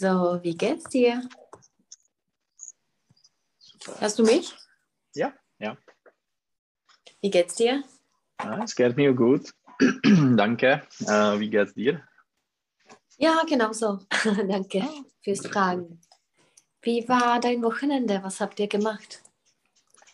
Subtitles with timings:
[0.00, 1.28] So, wie geht's dir?
[3.58, 4.00] Super.
[4.00, 4.54] Hörst du mich?
[5.16, 5.76] Ja, ja.
[7.20, 7.82] Wie geht's dir?
[8.62, 9.52] es geht mir gut.
[10.36, 10.86] Danke.
[11.00, 12.00] Äh, wie geht's dir?
[13.16, 13.98] Ja, genau so.
[14.48, 14.86] Danke
[15.20, 16.00] fürs Fragen.
[16.80, 18.20] Wie war dein Wochenende?
[18.22, 19.20] Was habt ihr gemacht?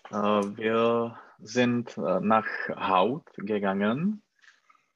[0.09, 4.23] Äh, wir sind äh, nach Haut gegangen.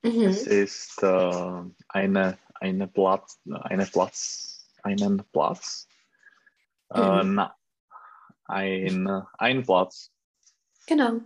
[0.01, 0.23] Mhm.
[0.23, 4.58] Es ist äh, eine, eine Platz, eine Platz,
[4.89, 5.87] einen Platz,
[6.91, 7.35] äh, Mhm.
[7.35, 7.57] na,
[8.45, 9.07] ein,
[9.39, 10.11] ein Platz,
[10.87, 11.21] Genau.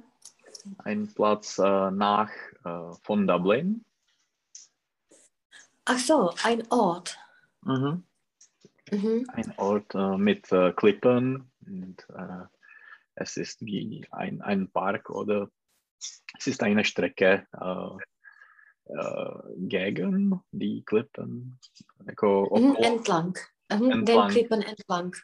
[0.78, 2.30] ein Platz äh, nach
[2.64, 3.84] äh, von Dublin.
[5.84, 7.18] Ach so, ein Ort.
[7.62, 8.04] Mhm.
[8.90, 9.26] Mhm.
[9.32, 12.44] Ein Ort äh, mit äh, Klippen und äh,
[13.14, 15.48] es ist wie ein, ein Park oder
[16.38, 21.58] es ist eine Strecke äh, äh, gegen die Klippen,
[21.98, 22.76] Mhm.
[22.80, 23.38] Entlang.
[23.76, 23.90] Mhm.
[23.90, 24.30] Den Entlang.
[24.30, 25.16] Klippen entlang.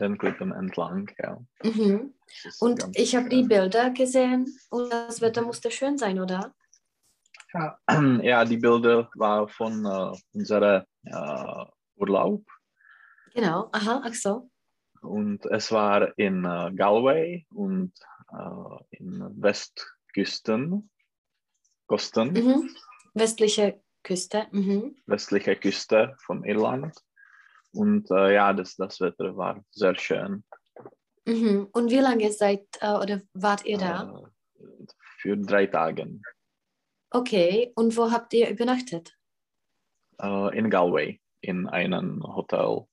[0.00, 1.10] den Klippen entlang.
[1.18, 1.38] Ja.
[1.62, 2.14] Mhm.
[2.60, 3.42] Und ich habe die.
[3.44, 6.54] Bilder gesehen und das Wetter musste schön sein, oder?
[7.52, 7.78] Ja,
[8.22, 11.64] ja, die Bilder waren von äh, unserem äh,
[11.96, 12.44] Urlaub
[13.34, 13.68] Genau.
[13.72, 14.50] Aha, ach so.
[15.02, 17.92] und es war in äh, Galway und
[18.30, 20.90] äh, in Westküsten,
[21.86, 22.32] Kosten.
[22.32, 22.70] Mhm.
[23.14, 24.46] Westliche Küste.
[24.52, 24.96] Mhm.
[25.06, 26.94] westliche Küste von Irland.
[27.72, 30.44] Und äh, ja, das, das Wetter war sehr schön.
[31.24, 31.68] Mhm.
[31.72, 34.22] Und wie lange seid äh, oder wart ihr da?
[34.58, 34.86] Äh,
[35.18, 36.20] für drei Tage
[37.10, 37.72] Okay.
[37.74, 39.16] Und wo habt ihr übernachtet?
[40.22, 42.86] äh, in Galway in einem Hotel.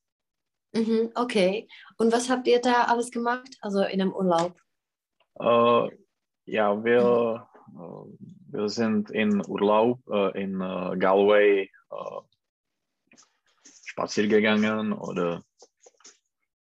[0.74, 1.12] Mhm.
[1.16, 1.68] Okay.
[1.98, 3.58] Und was habt ihr da alles gemacht?
[3.62, 4.60] Also in einem Urlaub?
[5.40, 5.90] Äh,
[6.46, 11.72] ja, wir, äh, wir sind in Urlaub äh, in Galway
[14.00, 15.44] spazieren gegangen oder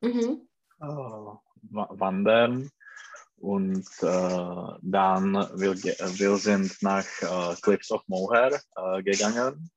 [0.01, 0.47] Mhm.
[0.79, 2.69] äh, wa- wandern.
[3.37, 9.71] Und äh, dann wir, wir sind nach äh, Cliffs of Moher äh, gegangen.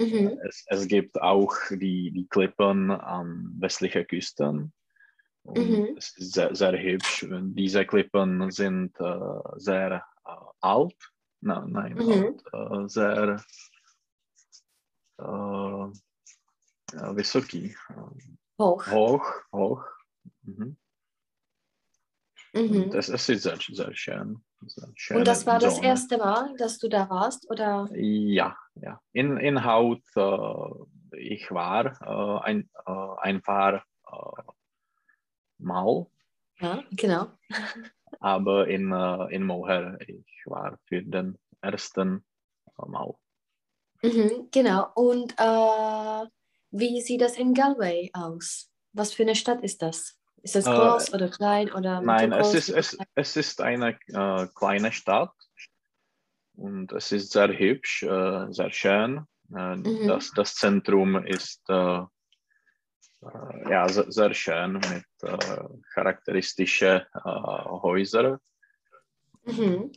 [0.00, 0.38] Mhm.
[0.44, 4.72] Es, es gibt auch die, die Klippen an westlicher Küsten.
[5.44, 5.94] Und Mhm.
[5.96, 7.22] es ist sehr, sehr hübsch.
[7.22, 10.30] Und diese Klippen sind äh, sehr äh,
[10.60, 10.96] alt.
[11.40, 12.40] Na, nein, Mhm.
[12.52, 13.40] alt, äh, sehr
[16.92, 18.86] wysoki, äh, Hoch.
[18.86, 19.84] hoch, hoch.
[20.42, 20.76] Mhm.
[22.54, 22.90] Mhm.
[22.94, 24.42] Es ist sehr, sehr schön.
[24.66, 25.86] Sehr Und das war das Zone.
[25.86, 27.88] erste Mal, dass du da warst, oder?
[27.92, 29.00] Ja, ja.
[29.12, 34.42] In, in Haut, äh, ich war äh, ein, äh, ein paar äh,
[35.58, 36.06] Mal,
[36.60, 37.28] Ja, genau.
[38.20, 42.24] aber in, äh, in Moher, ich war für den ersten
[42.76, 43.14] Mal.
[44.02, 44.90] Mhm, genau.
[44.94, 45.34] Und
[46.70, 48.70] wie sieht das in Galway aus?
[48.92, 50.18] Was für eine Stadt ist das?
[50.42, 54.46] Ist das Äh, groß oder klein oder Nein, es ist, es, es ist eine äh,
[54.54, 55.34] kleine Stadt
[56.56, 59.26] und es ist sehr hübsch, äh, sehr schön.
[59.54, 60.06] Äh, Mhm.
[60.06, 62.02] das, das Zentrum ist äh,
[63.22, 68.38] äh, ja, sehr, sehr schön mit äh, charakteristischen äh, Häusern,
[69.44, 69.90] Mhm.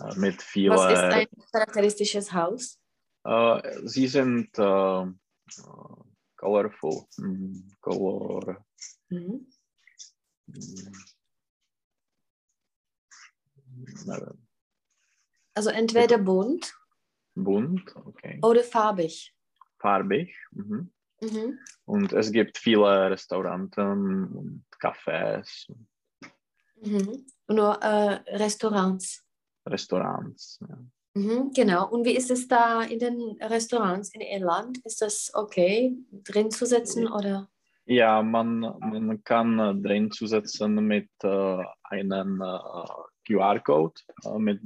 [0.00, 0.76] äh, mit Was ist vielen.
[0.76, 2.78] ein charakteristisches Haus?
[3.24, 4.62] Äh, sie sind äh,
[5.02, 5.06] äh,
[6.36, 8.64] colorful, mm, color.
[9.08, 9.46] Mhm.
[15.54, 16.74] Also entweder bunt
[17.34, 18.38] bunt, okay.
[18.42, 19.34] oder farbig.
[19.78, 20.34] farbig.
[20.52, 20.92] Mhm.
[21.20, 21.58] Mhm.
[21.84, 25.70] Und es gibt viele Restaurants und Cafés,
[26.84, 27.26] Mhm.
[27.46, 29.24] Nur äh, Restaurants.
[29.66, 30.58] Restaurants.
[30.68, 30.78] Ja.
[31.14, 31.90] Mhm, genau.
[31.90, 34.78] Und wie ist es da in den Restaurants in Irland?
[34.84, 37.48] Ist das okay, drin zu sitzen oder?
[37.84, 42.86] Ja, man, man kann äh, drin zusetzen mit äh, einem äh,
[43.26, 44.60] QR-Code, äh, mit,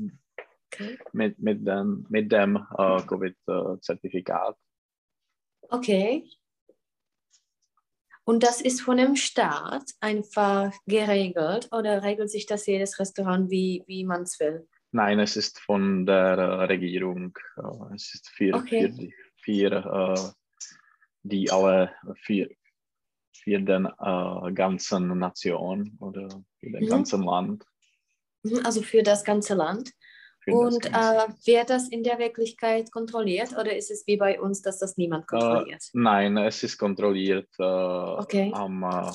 [0.73, 0.99] Okay.
[1.13, 4.57] mit, mit dem, mit dem äh, Covid-Zertifikat.
[5.71, 6.29] Okay.
[8.25, 13.85] Und das ist von dem Staat einfach geregelt oder regelt sich das jedes Restaurant, wie,
[13.87, 14.69] wie man es will?
[14.97, 17.37] Nein, es ist von der äh, Regierung.
[17.59, 18.81] Äh, es ist für, Okay.
[18.81, 20.31] für, die, für äh,
[21.23, 22.49] die alle, für,
[23.35, 26.29] für den äh, ganzen Nation oder
[26.59, 26.89] für den Mhm.
[26.89, 27.63] ganzen Land.
[28.43, 29.93] Mhm, Also für das ganze Land.
[30.41, 34.41] Für Und ganze- äh, wird das in der Wirklichkeit kontrolliert oder ist es wie bei
[34.41, 35.91] uns, dass das niemand kontrolliert?
[35.93, 38.51] Nein, es ist kontrolliert äh, Okay.
[38.55, 39.11] am, äh,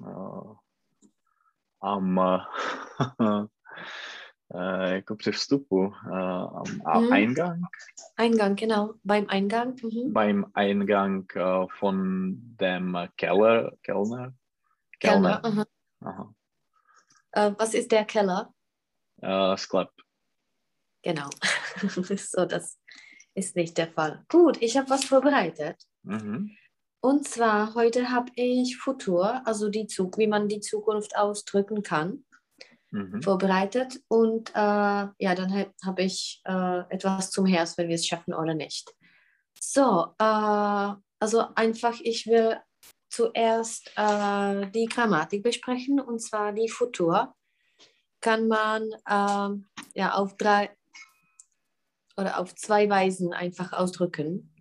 [0.00, 0.54] äh,
[1.80, 2.40] am
[4.54, 7.12] äh, jako při vstupu, eh, am A- Mhm.
[7.12, 7.60] Eingang,
[8.16, 8.94] Eingang, genau.
[9.04, 9.82] Beim Eingang.
[9.82, 10.12] Mhm.
[10.12, 14.32] beim Eingang äh, von dem Keller, Kellner,
[15.00, 15.44] Kellner.
[15.44, 15.64] aha.
[16.04, 16.34] Aha.
[17.32, 18.52] Äh, was ist der Keller?
[19.22, 19.90] Äh, Sklep.
[21.02, 21.28] Genau.
[22.16, 22.78] so, das
[23.34, 24.24] ist nicht der Fall.
[24.28, 25.76] Gut, ich habe was vorbereitet.
[26.02, 26.50] Mhm.
[27.00, 32.24] Und zwar heute habe ich Futur, also die Zug, wie man die Zukunft ausdrücken kann,
[32.90, 33.22] Mhm.
[33.22, 34.00] vorbereitet.
[34.08, 38.34] Und äh, ja, dann habe hab ich äh, etwas zum Herz, wenn wir es schaffen
[38.34, 38.94] oder nicht.
[39.60, 42.56] So, äh, also einfach, ich will
[43.10, 47.34] zuerst äh, die Grammatik besprechen, und zwar die Futur.
[48.20, 50.70] Kann man ähm, ja auf drei
[52.16, 54.52] oder auf zwei Weisen einfach ausdrücken.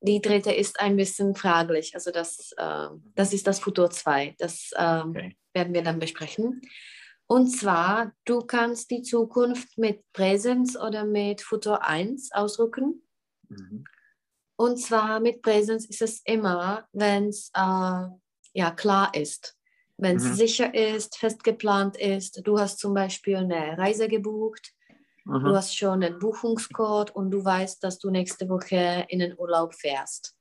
[0.00, 4.34] Die dritte ist ein bisschen fraglich, also das, äh, das ist das Futur 2.
[4.38, 5.36] Das ähm, Okay.
[5.54, 6.60] werden wir dann besprechen.
[7.26, 13.02] Und zwar, du kannst die Zukunft mit Präsens oder mit Futur 1 ausdrücken.
[13.48, 13.84] Mhm.
[14.56, 18.06] Und zwar mit Präsens ist es immer, wenn es äh,
[18.52, 19.56] ja, klar ist,
[19.96, 20.34] wenn es Mhm.
[20.34, 22.46] sicher ist, fest geplant ist.
[22.46, 24.72] Du hast zum Beispiel eine Reise gebucht,
[25.24, 25.56] du Mhm.
[25.56, 30.36] hast schon einen Buchungscode und du weißt, dass du nächste Woche in den Urlaub fährst.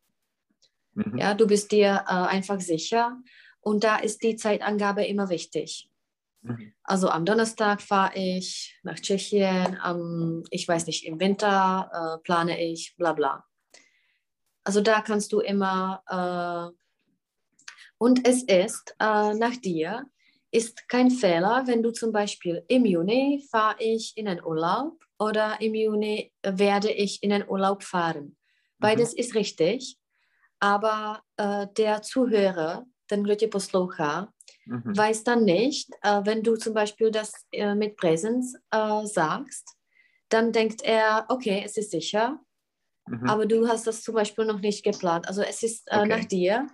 [0.94, 1.18] Mhm.
[1.18, 3.18] Ja, du bist dir äh, einfach sicher
[3.62, 5.90] und da ist die Zeitangabe immer wichtig.
[6.44, 6.74] Mhm.
[6.84, 12.62] Also am Donnerstag fahre ich nach Tschechien, am, ich weiß nicht, im Winter äh, plane
[12.62, 13.46] ich, bla bla.
[14.64, 16.78] Also da kannst du immer, äh,
[17.98, 20.06] und es ist äh, nach dir,
[20.52, 25.60] ist kein Fehler, wenn du zum Beispiel im Juni fahre ich in den Urlaub oder
[25.62, 28.38] im Juni werde ich in den Urlaub fahren.
[28.78, 29.98] Beides ist richtig,
[30.60, 34.28] aber äh, der Zuhörer, ten, kdo tě poslouchá,
[34.66, 34.96] Mhm.
[34.98, 39.76] weiß dann nicht, äh, wenn du zum Beispiel das äh, mit Präsens äh, sagst,
[40.30, 42.40] dann denkt er, okay, es ist sicher,
[43.08, 43.28] Mhm.
[43.30, 45.28] aber du hast das zum Beispiel noch nicht geplant.
[45.28, 46.08] Also es ist äh, Okay.
[46.08, 46.68] nach dir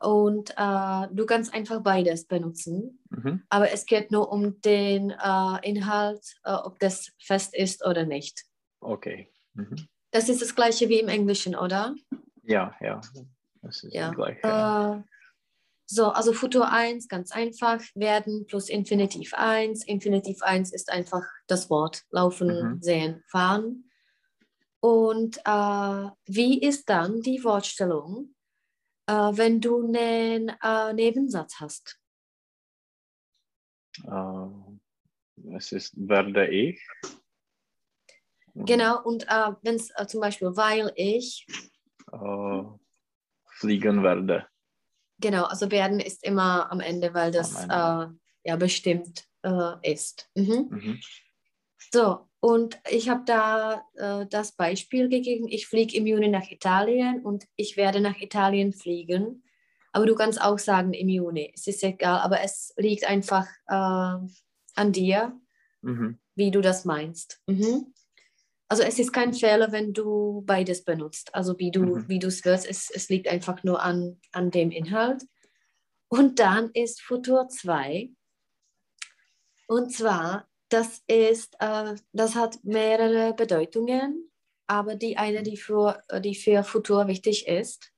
[0.00, 3.42] und äh, du kannst einfach beides benutzen, Mhm.
[3.50, 8.44] aber es geht nur um den äh, Inhalt, ob das fest ist oder nicht.
[8.80, 9.30] Okay.
[9.54, 9.88] Mhm.
[10.10, 11.94] Das ist das gleiche wie im Englischen, oder?
[12.42, 13.00] Ja, ja.
[13.60, 14.10] Das ist Ja.
[14.10, 14.38] gleich.
[14.42, 15.04] Ja.
[15.86, 19.84] So, also Futur 1, ganz einfach, werden plus Infinitiv 1.
[19.84, 22.82] Infinitiv 1 ist einfach das Wort laufen, Mhm.
[22.82, 23.90] sehen, fahren.
[24.80, 28.34] Und äh, wie ist dann die Wortstellung,
[29.06, 31.98] äh, wenn du einen äh, Nebensatz hast?
[34.04, 36.80] Äh, es ist werde ich.
[38.54, 41.46] Und, Genau, und äh, wenn es äh, zum Beispiel, weil ich,
[43.46, 44.46] fliegen werde.
[45.22, 48.06] Genau, also werden ist immer am Ende, weil das äh,
[48.44, 50.28] ja bestimmt äh, ist.
[50.34, 50.68] Mhm.
[50.70, 51.00] Mhm.
[51.92, 57.22] So, und ich habe da äh, das Beispiel gegeben, ich fliege im Juni nach Italien
[57.24, 59.44] und ich werde nach Italien fliegen.
[59.92, 64.26] Aber du kannst auch sagen im Juni, es ist egal, aber es liegt einfach äh,
[64.74, 65.38] an dir,
[65.82, 66.18] Mhm.
[66.36, 67.42] wie du das meinst.
[67.48, 67.91] Mhm.
[68.72, 71.34] Also es ist kein Fehler, wenn du beides benutzt.
[71.34, 72.08] Also wie du Mhm.
[72.08, 75.26] wie du es wirst, es, es liegt einfach nur an, an dem Inhalt.
[76.08, 78.08] Und dann ist Futur 2.
[79.66, 84.30] Und zwar, das ist, äh, das hat mehrere Bedeutungen,
[84.66, 87.92] aber die eine, die für, die für Futur wichtig ist,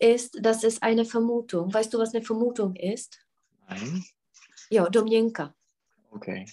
[0.00, 1.72] ist, dass es eine Vermutung.
[1.72, 3.24] Weißt du, was eine Vermutung ist?
[3.68, 4.04] Nein.
[4.68, 5.54] Ja, Domjenka.
[6.10, 6.44] Okay.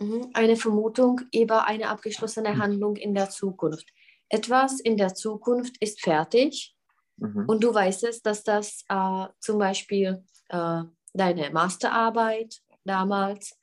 [0.00, 0.30] Mhm.
[0.34, 2.58] Eine Vermutung über eine abgeschlossene Mhm.
[2.62, 3.86] Handlung in der Zukunft.
[4.28, 6.74] Etwas in der Zukunft ist fertig
[7.16, 7.44] Mhm.
[7.48, 10.82] und du weißt es, dass das äh, zum Beispiel äh,
[11.14, 13.58] deine Masterarbeit damals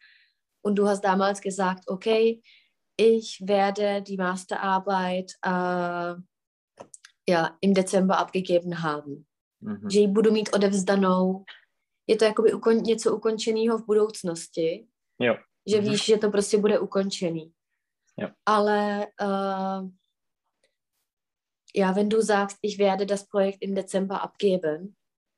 [0.62, 2.42] und du hast damals gesagt, okay,
[2.98, 6.15] ich werde die Masterarbeit äh,
[7.27, 9.25] ja, im Dezember abgegeben haben.
[9.62, 9.89] Mhm.
[9.89, 11.46] Že ji budu mít odevzdanou.
[12.08, 14.88] Je to jakoby ukon, něco ukončeného v budoucnosti.
[15.20, 15.36] Jo.
[15.67, 15.89] Že Mhm.
[15.89, 17.51] víš, že to prostě bude ukončený.
[18.17, 18.29] Jo.
[18.45, 19.89] Ale uh,
[21.75, 24.93] ja, wenn du sagst, ich werde das Projekt im Dezember abgeben,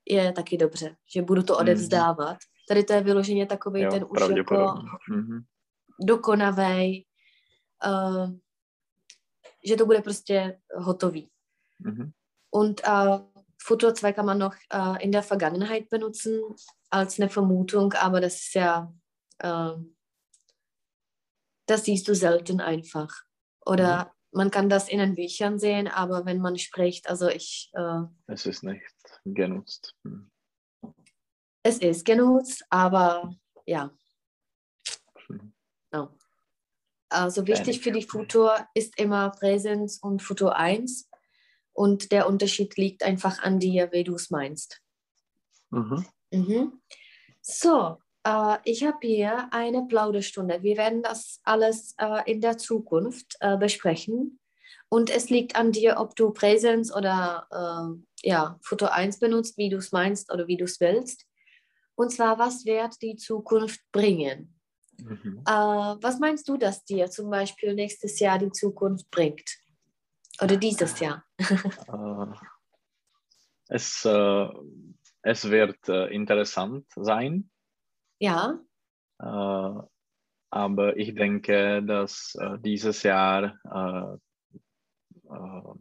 [0.08, 1.60] je taky dobře, že budu to Mhm.
[1.60, 2.36] odevzdávat.
[2.68, 4.74] Tady to je vyloženě takový Jo, ten už jako.
[5.10, 5.44] Mhm.
[6.00, 7.04] dokonavej,
[7.86, 8.30] uh,
[9.68, 11.30] že to bude prostě hotový.
[11.78, 12.10] Mhm.
[12.50, 13.20] Und uh,
[13.66, 16.40] Futur 2 kann man noch uh, in der Vergangenheit benutzen
[16.90, 18.92] als eine Vermutung, aber das ist ja
[19.44, 19.84] uh,
[21.68, 23.14] das siehst du selten einfach.
[23.64, 28.02] Oder man kann das in den Büchern sehen, aber wenn man spricht, also ich, äh,
[28.26, 28.82] Es ist nicht
[29.24, 29.94] genutzt.
[30.02, 30.30] Mhm.
[31.62, 33.34] es ist genutzt, aber
[33.66, 33.90] ja.
[35.28, 35.52] Mhm.
[35.92, 36.08] No.
[37.10, 41.08] Also wichtig für die Futur ist immer Präsenz und Futur 1.
[41.72, 44.82] Und der Unterschied liegt einfach an dir, wie du es meinst.
[45.70, 46.04] Mhm.
[46.30, 46.82] Mhm.
[47.40, 47.98] So,
[48.64, 50.62] ich habe hier eine Plauderstunde.
[50.62, 54.38] Wir werden das alles äh, in der Zukunft äh, besprechen.
[54.90, 59.68] Und es liegt an dir, ob du Präsenz oder äh, ja, Foto 1 benutzt, wie
[59.68, 61.26] du es meinst oder wie du es willst.
[61.94, 64.54] Und zwar, was wird die Zukunft bringen?
[64.98, 65.42] Mhm.
[65.46, 69.58] Äh, was meinst du, dass dir zum Beispiel nächstes Jahr die Zukunft bringt?
[70.40, 71.24] Oder dieses Jahr?
[71.38, 72.34] Äh,
[73.68, 74.48] es, äh,
[75.22, 77.50] es wird äh, interessant sein,
[78.18, 78.58] Ja,
[79.18, 79.82] äh,
[80.50, 84.16] aber ich denke, dass äh, dieses Jahr äh,
[85.34, 85.74] äh,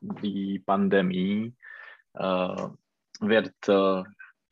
[0.00, 1.54] die Pandemie
[2.14, 2.68] äh,
[3.20, 3.54] wird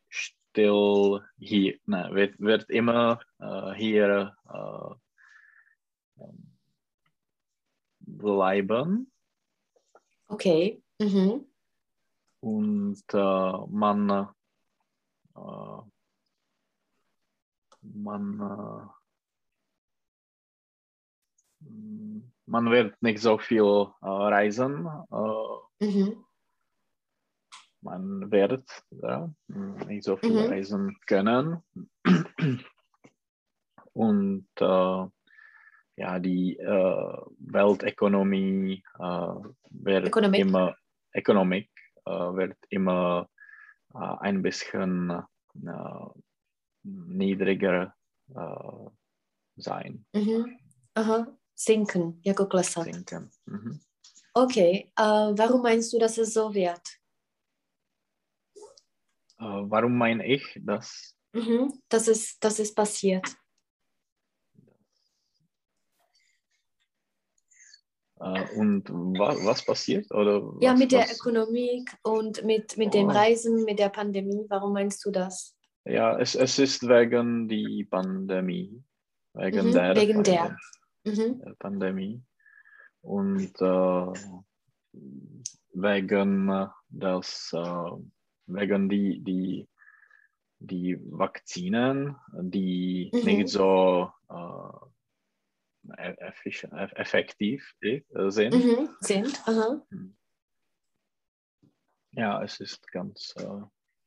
[0.09, 3.21] still hier, ne, wird, wird immer
[3.76, 4.35] hier
[8.00, 9.11] bleiben
[10.29, 10.83] okay.
[10.99, 11.47] Mhm.
[12.41, 14.29] und äh, man
[15.35, 15.83] äh,
[17.95, 18.87] man äh,
[22.47, 26.25] man wird nicht so viel äh, reisen äh, Mhm.
[27.83, 30.47] man wird ja, nicht so viel Mhm.
[30.49, 31.62] reisen können.
[33.93, 35.07] Und äh,
[35.97, 38.83] ja, die äh, Weltökonomie
[39.71, 40.40] wird Ökonomik.
[40.40, 40.76] immer,
[41.14, 41.71] Ökonomik
[42.05, 43.28] äh, wird immer
[43.95, 45.23] ein bisschen
[46.87, 47.95] niedriger
[48.35, 48.90] äh,
[49.57, 50.59] sein, Mhm.
[50.95, 51.26] Aha.
[51.55, 52.85] Sinken, jako klesat.
[52.85, 53.31] sinken.
[53.47, 53.81] Mhm.
[54.35, 56.81] Okay, äh, warum meinst du, dass es so wird?
[59.38, 61.14] Äh, warum meine ich das?
[61.33, 61.73] Mhm.
[61.88, 63.37] Das, ist, das ist passiert.
[68.21, 70.11] Äh, und wa was passiert?
[70.12, 73.12] Oder Ja, was, mit der was, Ökonomie und mit, mit dem Oh.
[73.12, 74.45] Reisen, mit der Pandemie.
[74.49, 75.55] Warum meinst du das?
[75.88, 78.83] Ja, es, es ist wegen die Pandemie.
[79.35, 80.57] Wegen Mhm, der, wegen der.
[81.05, 81.38] Mhm.
[81.38, 82.23] der Pandemie.
[83.02, 84.12] Und äh,
[85.75, 87.90] wegen äh, das, äh,
[88.47, 89.69] wegen die, die,
[90.59, 93.21] die Vakzinen, die Mhm.
[93.25, 94.73] nicht so äh,
[96.02, 98.00] e- eff- effektiv äh,
[98.31, 98.55] sind.
[98.55, 98.88] Mhm.
[99.00, 99.40] Sind.
[99.47, 99.87] Aha.
[102.12, 103.61] Ja, es ist ganz äh,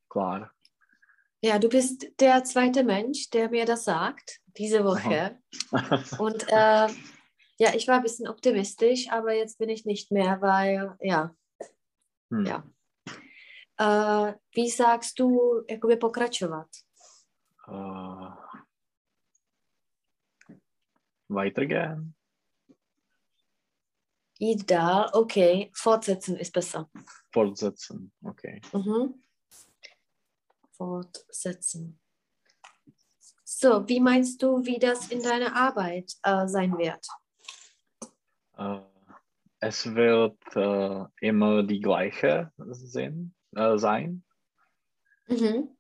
[0.10, 0.52] klar.
[1.42, 5.40] Ja, du bist der zweite Mensch, der mir das sagt, diese Woche.
[6.20, 6.88] Und äh,
[7.58, 11.34] ja, ich war ein bisschen optimistisch, aber jetzt bin ich nicht mehr, weil, ja,
[12.32, 12.46] Hm.
[12.46, 12.64] Ja.
[13.78, 16.70] äh, wie sagst du, jakoby pokračovat?
[17.68, 18.30] Äh,
[21.28, 22.16] weitergehen.
[24.40, 26.90] Dál, okay, fortsetzen ist besser.
[27.32, 28.12] Fortsetzen.
[28.24, 28.62] Okay.
[28.74, 29.22] Mhm.
[30.80, 32.00] Fortsetzen.
[33.44, 37.06] So, wie meinst du, wie das in deiner Arbeit äh, sein wird?
[38.58, 38.80] Äh,
[39.60, 44.24] es wird äh, immer die gleiche Sinn, äh, sein.
[45.28, 45.76] Mhm.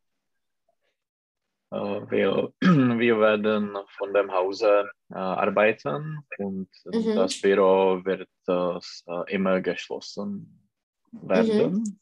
[1.72, 1.77] Äh,
[2.12, 7.15] wir, wir werden von dem Hause äh, arbeiten und Mhm.
[7.15, 8.27] das Büro wird
[9.27, 10.68] immer geschlossen
[11.12, 12.00] werden.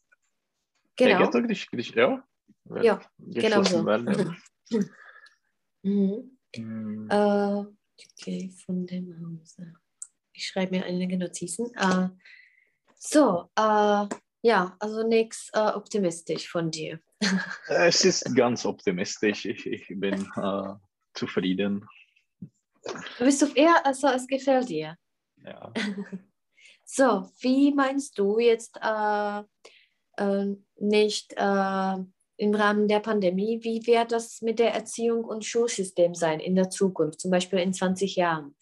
[0.96, 1.18] Genau.
[1.18, 1.42] Geht das?
[1.44, 2.24] Když- když- ja,
[2.82, 3.84] Ja, genau so.
[3.84, 4.36] werden.
[5.82, 6.36] Mhm.
[6.56, 7.64] Hm, Äh,
[8.20, 9.74] okay, von dem Hause.
[10.32, 11.72] Ich schreibe mir einige Notizen.
[11.76, 12.08] Äh,
[12.96, 14.06] so, äh,
[14.42, 17.00] ja, also nichts äh, optimistisch von dir.
[17.68, 19.44] Es ist ganz optimistisch.
[19.44, 20.74] Ich, ich bin äh,
[21.14, 21.86] zufrieden.
[23.18, 24.96] Du bist auf eher, also es gefällt dir.
[25.44, 25.72] Ja.
[26.90, 29.42] So, wie meinst du jetzt äh,
[30.78, 31.34] nicht
[32.38, 36.70] im Rahmen der Pandemie, wie wird das mit der Erziehung und Schulsystem sein in der
[36.70, 38.56] Zukunft, zum Beispiel in 20 Jahren?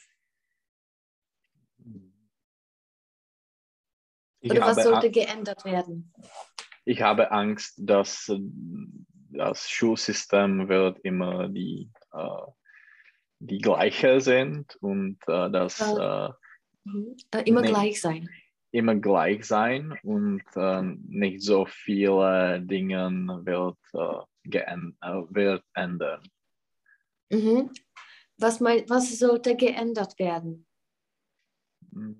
[4.40, 6.12] Ich Oder was sollte geändert werden?
[6.86, 8.32] ich habe Angst, dass
[9.30, 12.46] das Schulsystem wird immer die, äh,
[13.40, 16.28] die gleiche sind und äh, das Äh.
[16.84, 17.16] Mhm.
[17.32, 18.30] Äh, immer gleich sein.
[18.76, 23.10] Immer gleich sein und äh, nicht so viele Dinge
[23.44, 26.22] wird, äh, äh, wird ändern.
[27.30, 27.70] Mhm.
[28.38, 30.66] Was, mein, was sollte geändert werden?
[31.90, 32.12] Mm.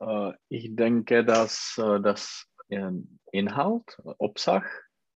[0.00, 2.46] Äh, ich denke, dass äh, das
[3.30, 4.64] Inhalt, Obsach,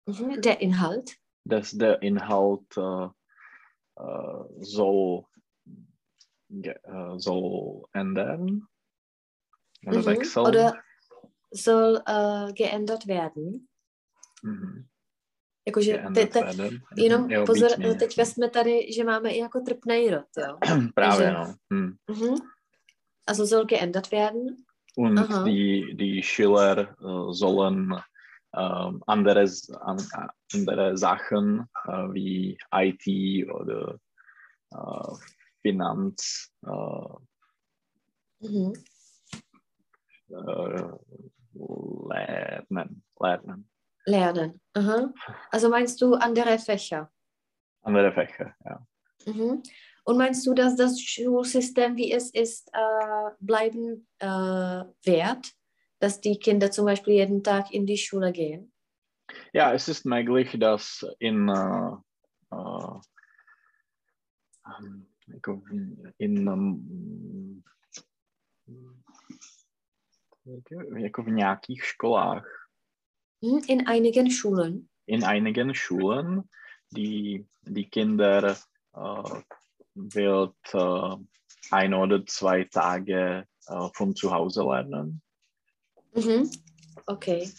[0.06, 0.40] Mhm.
[0.40, 1.16] Der Inhalt.
[1.44, 3.08] dass der Inhalt äh,
[4.60, 5.24] soll,
[6.50, 8.60] ge- äh, soll ändern
[9.86, 10.06] oder Mhm.
[10.06, 10.46] wechseln.
[10.46, 10.72] Oder
[11.52, 13.68] soll äh, geändert werden.
[14.42, 14.86] Mhm.
[15.68, 16.40] Jakože te, te.
[16.44, 16.78] Mhm.
[16.96, 17.94] jenom Jo, pozor, víc méně.
[17.94, 20.58] teď vezme tady, že máme i jako trpnej rod, jo.
[20.94, 21.54] Právě, Takže- no.
[21.72, 21.96] Hm.
[22.10, 22.34] Mhm.
[23.26, 24.64] Also soll geändert werden.
[24.96, 25.42] Und Aha.
[25.44, 27.92] die, die Schüler äh, sollen
[28.56, 29.44] ähm, andere,
[29.80, 29.96] an,
[30.54, 33.04] andere Sachen äh, wie IT
[33.50, 33.98] oder
[34.72, 35.16] äh,
[35.66, 36.68] Finanz äh,
[38.38, 38.72] Mhm.
[40.28, 40.92] äh,
[42.08, 43.02] lernen.
[43.18, 43.68] lernen.
[44.04, 44.60] Lernen.
[44.74, 45.12] Aha.
[45.50, 47.10] Also meinst du andere Fächer?
[47.82, 48.86] Andere Fächer, ja.
[49.26, 49.62] Mhm.
[50.04, 55.52] Und meinst du, dass das Schulsystem, wie es ist, äh, bleiben äh, wird?
[55.98, 58.72] Dass die Kinder zum Beispiel jeden Tag in die Schule gehen?
[59.52, 61.96] Ja, es ist möglich, dass in, äh,
[66.18, 67.62] in
[70.96, 72.68] jako v nějakých školách.
[73.66, 74.88] In einigen Schulen.
[75.06, 76.48] in einigen Schulen,
[76.90, 78.56] die, die Kinder
[78.94, 79.42] äh,
[79.94, 81.16] wird äh,
[81.70, 85.22] ein oder zwei Tage äh, von zu Hause lernen.
[86.14, 86.50] Mhm.
[87.06, 87.50] Okay.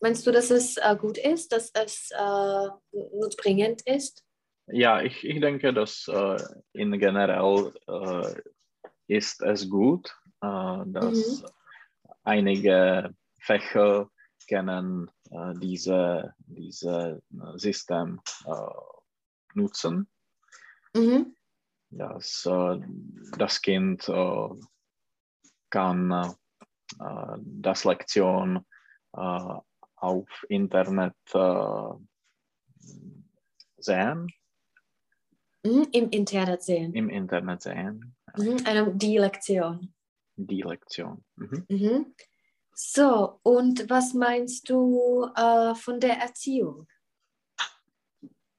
[0.00, 2.10] Meinst du, dass es gut ist, dass es
[2.92, 4.22] nutzbringend ist?
[4.66, 6.38] Ja, ich, ich denke, dass äh,
[6.72, 8.34] in generell äh,
[9.06, 11.44] ist es gut, äh, dass
[12.22, 14.08] einige Fächer
[14.48, 18.52] können äh, diese, diese äh, System äh,
[19.54, 20.08] nutzen,
[20.96, 21.34] Mhm.
[21.90, 22.78] dass äh,
[23.36, 24.08] das Kind
[25.70, 26.34] kann
[27.40, 28.64] das Lektion
[29.10, 31.16] auf Internet
[33.78, 34.28] sehen,
[35.66, 35.86] Mhm.
[35.92, 36.92] Im Internet sehen.
[36.94, 38.56] im Internet sehen, Mhm.
[38.66, 39.92] Eine, die Lektion.
[40.36, 41.24] die Lektion.
[41.36, 41.64] Mhm.
[41.68, 42.14] Mhm.
[42.74, 46.86] So, und was meinst du äh, von der Erziehung?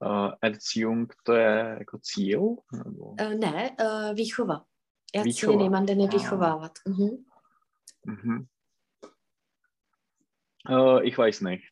[0.01, 1.07] Uh, Erziehung,
[1.79, 2.57] jako cíl?
[2.71, 3.15] Nebo?
[3.17, 4.65] Äh, ne, äh, výchova.
[5.13, 6.07] Erziehen, jemanden Ah.
[6.11, 6.79] vychovávat.
[6.85, 7.25] Mhm.
[8.05, 8.47] Mhm.
[10.69, 11.63] Uh, ich weiß nicht.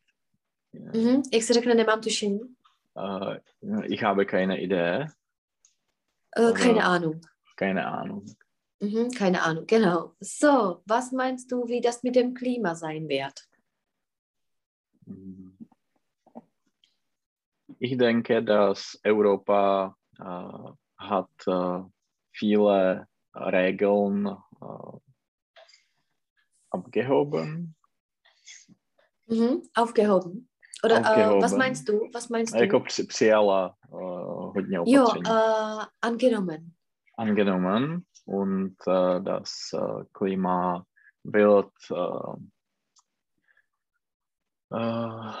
[0.72, 1.22] Mhm.
[1.32, 2.40] Jak se řekne, nemám tušení.
[3.84, 5.06] Ich habe keine Idee,
[6.36, 7.20] Äh, keine Oder- Ahnung.
[7.56, 8.24] keine Ahnung.
[8.80, 10.14] Mhm, keine Ahnung, genau.
[10.20, 13.48] So, was meinst du, wie das mit dem Klima sein wird?
[17.78, 21.82] Ich denke, dass Europa äh, hat äh,
[22.32, 24.98] viele Regeln äh,
[26.70, 27.76] abgehoben.
[29.26, 30.48] Mhm, aufgehoben.
[30.84, 32.10] Oder Äh, was meinst du?
[32.14, 32.60] Was meinst du?
[32.60, 35.22] Jako při- přijala äh, hodně jo, opatření.
[35.24, 36.70] äh, angenommen.
[37.18, 39.50] angenommen und äh, das
[40.12, 40.84] Klima
[41.24, 42.36] wird äh,
[44.74, 45.34] äh,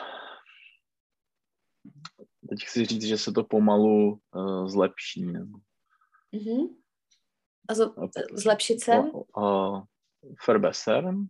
[2.48, 5.24] teď chci říct, že se to pomalu äh, zlepší.
[6.32, 6.66] Mhm.
[7.68, 7.94] Also
[8.32, 8.92] zlepšit se.
[8.92, 9.82] Äh,
[10.48, 11.24] verbessern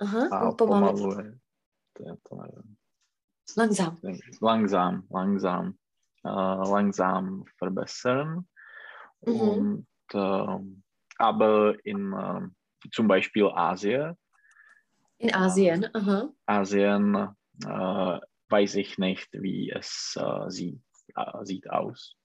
[0.00, 0.96] Aha, a pomalu.
[0.98, 1.38] pomalu je,
[1.92, 2.76] to je to nevím.
[3.56, 3.98] Langsam.
[4.40, 5.78] langsam, langsam,
[6.24, 8.46] äh, langsam verbessern.
[9.26, 9.40] Mhm.
[9.40, 10.82] Und ähm,
[11.18, 12.54] aber in ähm,
[12.92, 14.16] zum Beispiel Asien,
[15.18, 15.86] In Asien.
[15.94, 16.30] Aha.
[16.46, 17.14] Asien
[17.64, 20.80] äh, weiß ich nicht, wie es äh, sieht,
[21.14, 22.16] äh, sieht aus,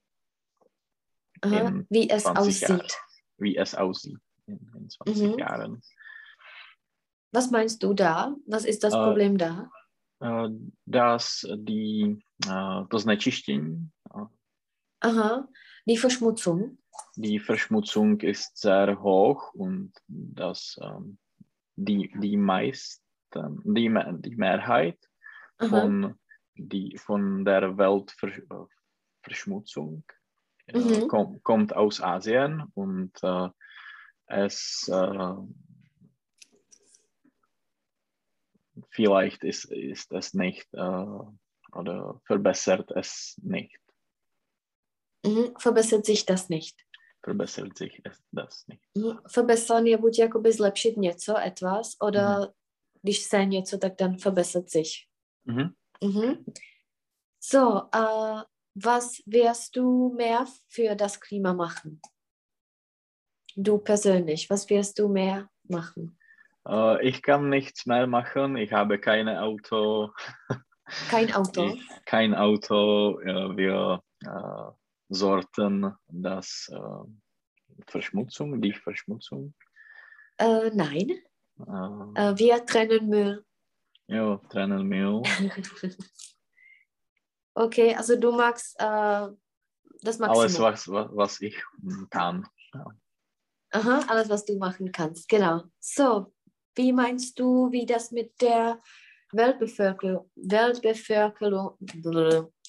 [1.42, 1.82] Aha.
[1.90, 2.80] Wie es 20 Jahren.
[2.80, 2.98] aussieht.
[3.38, 5.38] wie es aussieht in, in 20 Mhm.
[5.38, 5.82] Jahren.
[7.32, 8.34] Was meinst du da?
[8.46, 9.70] Was ist das Äh, Problem da?
[10.20, 10.48] Äh,
[10.86, 14.26] dass die, äh, das Znečištění, äh,
[15.00, 15.48] Aha.
[15.86, 16.78] Die Verschmutzung.
[17.16, 21.18] die Verschmutzung ist sehr hoch und dass ähm,
[21.76, 24.98] die, die meisten, die, Me- die Mehrheit
[25.58, 25.68] Aha.
[25.68, 26.18] von,
[26.56, 30.02] die, von der Weltverschmutzung
[30.66, 31.08] äh, Mhm.
[31.08, 33.12] kom, kommt aus Asien und
[34.28, 35.34] es äh,
[38.90, 41.18] vielleicht ist, ist es nicht äh,
[41.72, 43.78] oder verbessert es nicht,
[45.26, 45.54] Mhm.
[45.58, 46.76] Verbessert sich das nicht.
[47.24, 48.82] verbessert sich es das nicht.
[48.94, 49.18] Mhm.
[49.28, 52.52] Verbessern je buď jakoby zlepšit něco, etwas, oder
[53.02, 55.08] když se něco, tak dann verbessert sich.
[55.44, 55.74] Mhm.
[56.04, 56.44] Mhm.
[57.40, 58.42] So, äh,
[58.84, 62.00] was wirst du mehr für das Klima machen?
[63.56, 66.15] Du persönlich, was wirst du mehr machen?
[66.66, 68.56] Äh, ich kann nichts mehr machen.
[68.56, 70.10] Ich habe kein Auto.
[71.08, 71.74] Kein Auto.
[71.74, 73.20] Ich, kein Auto.
[73.26, 74.72] Ja, wir äh,
[75.08, 79.54] Sorten das äh, Verschmutzung, die Verschmutzung?
[80.38, 81.10] Äh, nein,
[81.58, 83.44] Äh, äh, wir trennen Müll.
[84.06, 85.22] ja, trennen Müll.
[87.58, 90.28] Okay, also du magst das Maximum.
[90.28, 91.56] Alles, was, was, was ich
[92.10, 92.46] kann.
[93.70, 95.62] Aha, alles, was du machen kannst, genau.
[95.80, 96.34] So,
[96.76, 98.80] wie meinst du, wie das mit der
[99.32, 101.76] Weltbevölkerung, Weltbevölkerung,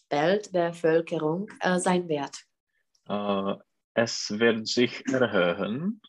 [0.09, 2.35] Weltbevölkerung äh, sein wird?
[3.07, 3.55] Äh,
[3.93, 6.01] es wird sich erhöhen.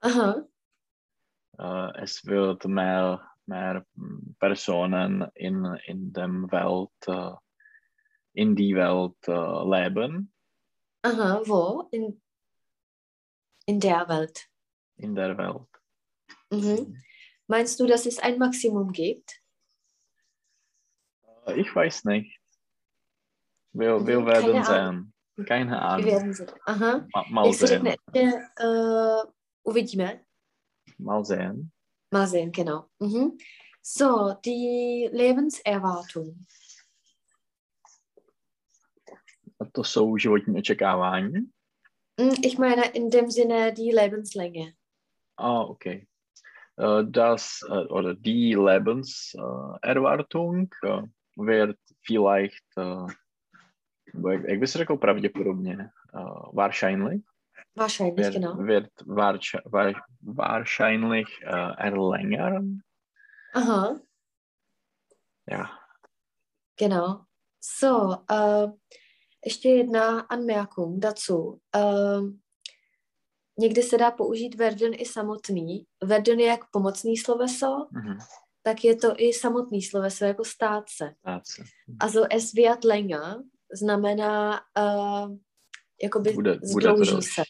[0.00, 0.46] Aha,
[1.58, 3.84] Äh, es wird mehr, mehr
[4.38, 7.36] Personen in, in dem Welt, äh,
[8.32, 10.32] in die Welt äh, leben,
[11.02, 11.88] aha, wo?
[11.90, 12.22] In,
[13.66, 14.48] in der Welt.
[14.96, 15.68] in der Welt.
[16.50, 16.96] Mhm.
[17.50, 19.42] Meinst du, dass es ein Maximum gibt?
[21.46, 22.38] Äh, Ich weiß nicht.
[23.72, 25.46] Wir, wir werden keine sehen.
[25.46, 26.06] Keine Wir Ahnung.
[26.06, 26.50] werden sehen.
[26.64, 27.06] Aha.
[27.12, 27.86] Ma- Mal se sehen.
[29.64, 30.24] uvidíme.
[30.98, 31.72] Mal sehen.
[32.12, 32.88] Mal sehen, genau.
[33.00, 33.36] Mhm.
[33.82, 36.46] So, die Lebenserwartung.
[39.72, 41.50] To jsou životní očekávání.
[42.42, 44.72] Ich meine in dem Sinne die Lebenslänge.
[45.36, 46.06] Ah, okay.
[46.80, 51.02] Äh, Das äh, oder die Lebenserwartung äh,
[51.36, 53.06] wird vielleicht, äh,
[54.58, 56.18] bys řekl pravděpodobně, äh,
[56.52, 57.22] wahrscheinlich,
[57.76, 58.56] Wahrscheinlich, wird, genau.
[58.66, 62.80] wird wahrsch- wa- wahrscheinlich äh, erlängern.
[63.54, 64.00] Aha,
[65.46, 65.70] Ja.
[66.78, 67.24] genau.
[67.60, 68.72] So, uh,
[69.44, 71.60] ještě jedna anmerkung dazu.
[71.76, 72.30] Uh,
[73.60, 75.84] někdy se dá použít werden i samotný.
[76.04, 78.18] Werden je jak pomocný sloveso, Mhm.
[78.62, 81.14] tak je to i samotný sloveso, jako stát se.
[81.18, 81.62] Stát se.
[82.00, 83.36] Also es wird länger
[83.80, 85.36] znamená, uh,
[86.02, 87.22] jakoby Bude, bude to delší.
[87.22, 87.42] se.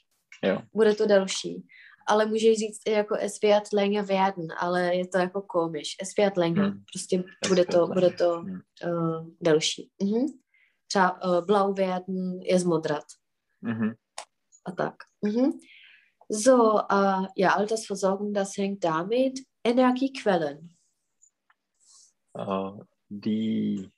[0.45, 0.59] Jo.
[0.75, 1.67] bude to delší.
[2.09, 5.97] Ale můžeš říct i jako es wird länger werden, ale je to jako komisch.
[6.03, 6.65] Es wird länger.
[6.65, 6.85] Hmm.
[6.93, 8.61] Prostě Es bude to, bude to Hmm.
[8.87, 9.91] uh, delší.
[10.03, 10.27] Mhm.
[10.89, 13.05] Třeba uh, blau werden je zmodrat
[13.63, 13.91] Mhm.
[14.65, 14.95] a tak.
[15.23, 15.51] Mhm.
[16.33, 19.45] So, uh, ja, Altersversorgung, das hängt damit.
[19.65, 20.77] Energiequellen.
[22.35, 22.71] Äh,
[23.09, 23.91] die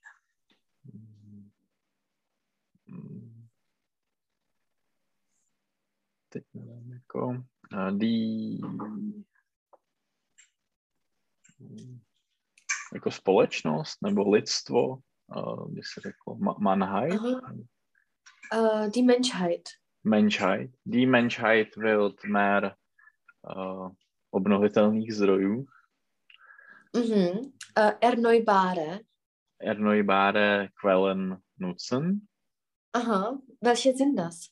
[7.70, 8.60] äh, die
[12.92, 14.98] jako společnost nebo lidstvo,
[15.36, 16.56] äh, by se řeklo, Ma-.
[18.54, 19.81] Uh, die Menschheit.
[20.04, 20.70] Menschheit.
[20.84, 22.76] Die Menschheit wird mehr
[23.44, 23.88] äh,
[24.30, 25.66] obnovitelných zdrojů,
[26.94, 27.52] Mhm.
[27.78, 29.00] Uh, erneuerbare.
[29.58, 32.28] erneuerbare Quellen nutzen.
[32.92, 33.38] Aha.
[33.62, 34.50] Welche sind das?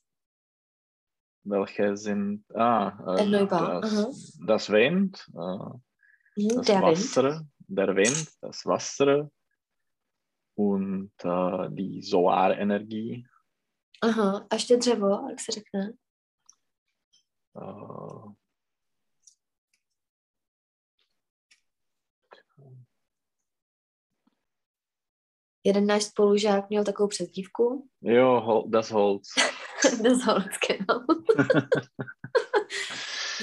[1.45, 6.49] Welche sind ah, äh, das, das Wind, äh, Mhm.
[6.57, 6.83] das Der Wind.
[6.83, 9.31] Wasser, der Wind, das Wasser
[10.57, 13.27] und äh, die Solarenergie.
[14.03, 14.47] Aha.
[14.51, 15.93] A ještě dřevo, jak se řekne?
[17.57, 18.33] Äh,
[25.65, 27.89] Jeden náš spolužák měl takovou přezdívku.
[28.03, 29.29] jo, Hol- das Holz.
[30.03, 31.01] das Holz, genau.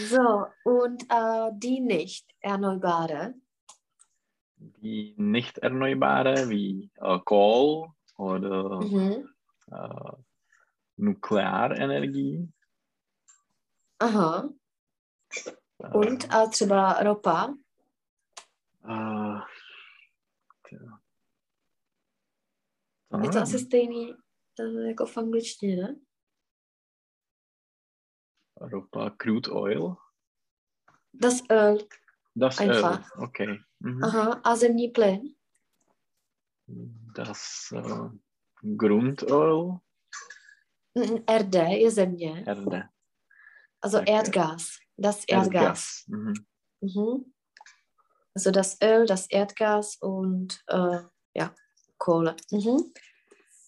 [0.07, 3.33] so, und uh, die nicht erneuerbare.
[4.59, 9.23] Die nicht erneuerbare wie äh, Kohl oder Mhm.
[10.97, 12.47] Äh, Nuklearenergie.
[13.99, 14.49] Aha.
[15.83, 17.53] Äh, Und uh, třeba ropa.
[20.69, 20.99] tja.
[23.11, 24.13] To Je to asi stejný
[24.59, 25.95] uh, jako v angličtině, ne?
[28.61, 29.95] Ropa, crude oil.
[31.13, 31.77] Das Öl.
[32.35, 33.17] Das Einfach.
[33.17, 33.57] Öl, okay.
[33.79, 34.03] Mhm.
[34.03, 34.41] Aha.
[34.43, 35.21] A zemní plyn.
[37.15, 38.09] Das äh,
[38.61, 39.79] Grundöl,
[41.39, 42.43] RD je země.
[42.47, 42.89] Erde,
[43.81, 44.13] Also Okay.
[44.13, 44.79] Erdgas.
[44.97, 45.53] Das Erdgas.
[45.53, 46.03] Erdgas.
[46.07, 46.33] Mhm.
[46.81, 47.33] Mhm.
[48.35, 50.99] Also das Öl, das Erdgas und äh,
[51.33, 51.55] ja,
[51.97, 52.35] Kohle.
[52.51, 52.93] Mhm.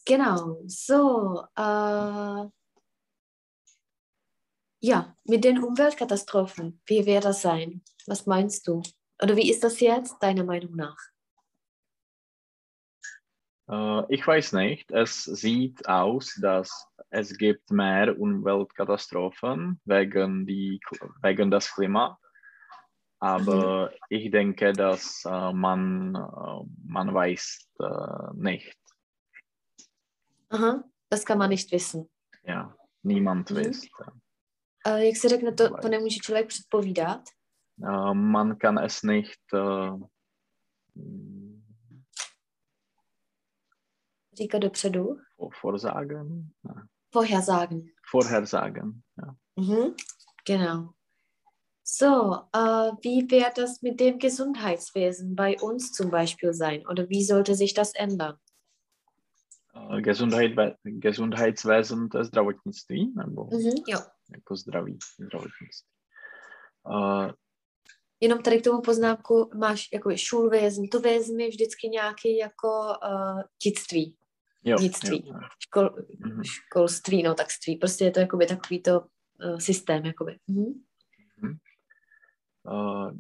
[0.05, 1.43] Genau, so.
[1.57, 2.49] Äh,
[4.81, 7.83] ja, mit den Umweltkatastrophen, wie wird das sein?
[8.07, 8.81] Was meinst du?
[9.21, 10.97] Oder wie ist das jetzt, deiner Meinung nach?
[13.69, 20.79] Äh, ich weiß nicht, es sieht aus, dass es gibt mehr Umweltkatastrophen wegen, die,
[21.21, 22.17] wegen des Klima.
[23.19, 27.67] Aber ich denke, dass äh, man, äh, man weiß
[28.33, 28.77] nicht.
[30.49, 32.09] Aha, Das kann man nicht wissen.
[32.43, 33.55] Ja, niemand Mhm.
[33.57, 33.87] weiß.
[34.87, 37.21] Uh, jak se řekne, to, to nemůže člověk předpovídat.
[38.13, 39.39] Man kann es nicht
[44.39, 45.17] äh, Říkat dopředu.
[45.63, 46.73] vorsagen, ja.
[47.13, 47.81] Vorhersagen.
[48.13, 49.01] vorhersagen.
[49.17, 49.35] Ja.
[49.55, 49.93] Mhm.
[50.47, 50.89] Genau.
[51.83, 56.85] So, äh, wie wird das mit dem Gesundheitswesen bei uns zum Beispiel sein?
[56.87, 58.37] Oder wie sollte sich das ändern?
[59.73, 60.51] Äh, Gesundheit,
[60.83, 63.83] gesundheitswesen, to je zdravotnictví, nebo Mhm.
[63.87, 63.99] Jo.
[64.35, 65.89] jako zdraví, zdravotnictví.
[66.87, 67.33] Äh,
[68.21, 70.83] Jenom tady k tomu poznámku máš jako šulvězn.
[70.91, 72.67] To vězn je vždycky nějaký jako
[73.03, 74.15] uh, dětství,
[74.63, 75.23] jo, Dětství.
[75.27, 75.39] jo, jo.
[75.59, 76.43] škol, Mhm.
[76.43, 77.75] školství, no tak ství.
[77.77, 80.05] Prostě je to jakoby takový to uh, systém.
[80.05, 80.39] Jakoby.
[80.47, 80.73] Mhm.
[82.67, 83.11] Äh,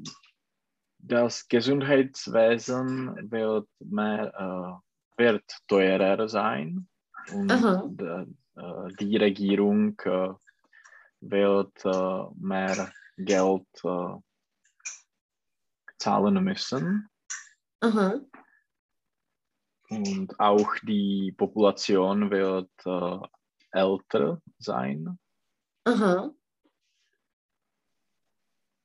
[0.99, 4.73] das Gesundheitswesen wird mehr äh,
[5.17, 6.87] wird teurer sein
[7.33, 7.83] und Aha.
[7.87, 8.25] d-
[8.57, 10.33] äh, die Regierung äh,
[11.21, 14.17] wird äh, mehr Geld äh,
[15.97, 17.09] zahlen müssen
[17.81, 18.13] Aha.
[19.89, 23.27] Und auch die Population wird äh,
[23.71, 25.19] älter sein,
[25.83, 26.31] Aha.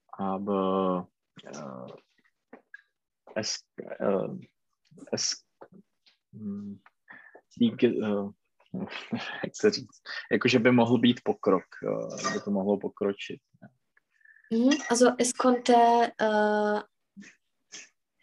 [0.08, 1.08] aber
[1.42, 1.92] äh,
[3.34, 4.28] es, äh,
[5.10, 5.46] es
[6.32, 6.82] hm,
[7.56, 8.30] die, äh,
[9.42, 13.40] jak se říct, jakože by mohl být pokrok, äh, by to mohlo pokročit.
[14.90, 16.82] Also es konnte uh,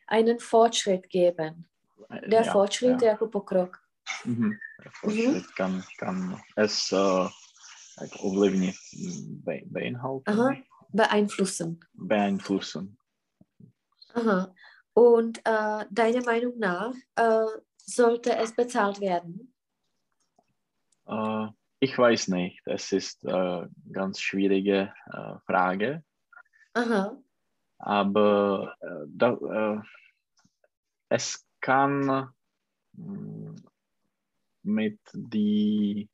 [0.07, 1.70] einen Fortschritt geben.
[2.12, 3.08] Der Ja, Fortschritt ja.
[3.08, 3.78] jako pokrok.
[4.26, 4.60] Mhm.
[4.84, 7.28] Der Fortschritt kann, kann es äh,
[8.19, 8.76] ovlivnit,
[9.45, 10.56] be, beinhalten, Aha.
[10.93, 11.80] Beeinflussen.
[11.93, 12.97] beeinflussen.
[14.13, 14.54] Aha.
[14.93, 17.45] Und äh, deiner Meinung nach äh,
[17.78, 19.54] sollte es bezahlt werden?
[21.08, 21.47] Äh,
[21.80, 26.04] ich weiß nicht, es ist äh, ganz schwierige äh, Frage,
[26.74, 27.17] Aha.
[27.80, 29.82] aber äh, da, äh,
[31.10, 32.28] es kann
[32.97, 33.56] mm,
[34.63, 36.10] mit die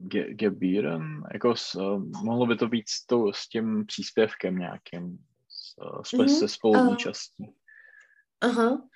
[0.00, 5.18] Ge- Gebühren, jako s, eh, mohlo by to být s, to, s tím příspěvkem nějakým,
[5.48, 7.54] s, s, Mhm, se spoluúčastí.
[8.40, 8.88] Aha.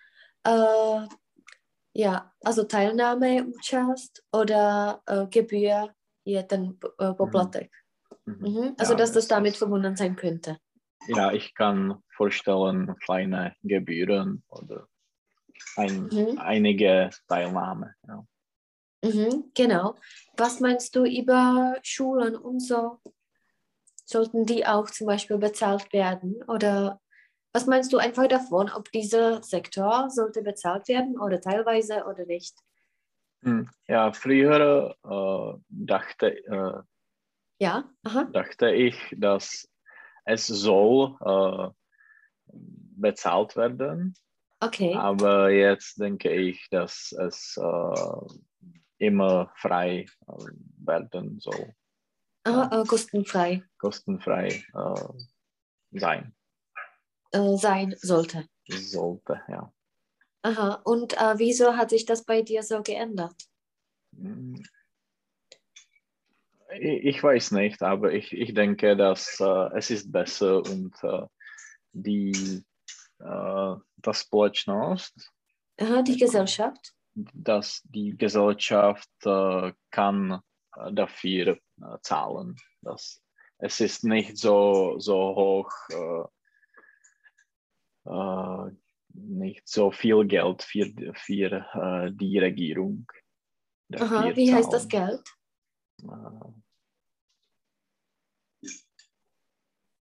[0.46, 1.06] Äh,
[1.94, 7.70] ja, also Teilnahme je účast oder äh, Gebühr je ten äh, Poplatek.
[8.26, 8.36] Mhm.
[8.36, 8.74] Mhm.
[8.78, 10.56] Also Ja, dass das damit verbunden sein könnte.
[11.08, 14.88] Ja, ich kann vorstellen, kleine Gebühren oder
[15.78, 16.38] ein, Mhm.
[16.38, 17.94] einige Teilnahme.
[18.06, 18.24] Ja.
[19.04, 19.94] Mhm, genau.
[20.36, 22.98] Was meinst du über Schulen und so?
[24.04, 26.42] Sollten die auch zum Beispiel bezahlt werden?
[26.48, 27.00] Oder
[27.52, 32.56] was meinst du einfach davon, ob dieser Sektor sollte bezahlt werden oder teilweise oder nicht?
[33.42, 33.68] Hm.
[33.86, 36.82] ja, früher äh, dachte, äh,
[37.60, 38.24] Ja, aha.
[38.32, 39.68] dachte ich, dass
[40.24, 41.70] es soll äh,
[42.52, 44.14] bezahlt werden,
[44.60, 44.94] Okay.
[44.94, 48.34] aber jetzt denke ich, dass es äh,
[48.98, 50.32] immer frei äh,
[50.78, 51.74] werden soll,
[52.44, 56.34] Aha, äh, kostenfrei kostenfrei äh, sein
[57.30, 58.46] äh, sein sollte.
[58.68, 59.40] sollte.
[59.48, 59.72] Ja.
[60.42, 60.80] Aha.
[60.84, 63.36] Und äh, wieso hat sich das bei dir so geändert?
[64.16, 64.62] Hm.
[66.80, 69.40] Ich weiß nicht, aber ich, ich denke, dass
[69.74, 70.94] es ist besser und
[71.92, 72.62] die
[73.18, 75.32] das Společnost,
[75.80, 76.94] Aha, die Gesellschaft.
[77.14, 80.40] dass die Gesellschaft äh, kann
[80.76, 82.56] äh, dafür äh, zahlen.
[82.82, 83.22] Dass
[83.58, 86.24] es ist nicht so, so hoch, äh,
[88.10, 88.70] äh,
[89.14, 93.06] nicht so viel Geld für, für äh, die Regierung.
[93.94, 94.88] Aha, wie heißt das zahlen.
[94.88, 95.28] Geld?
[96.04, 96.52] Äh,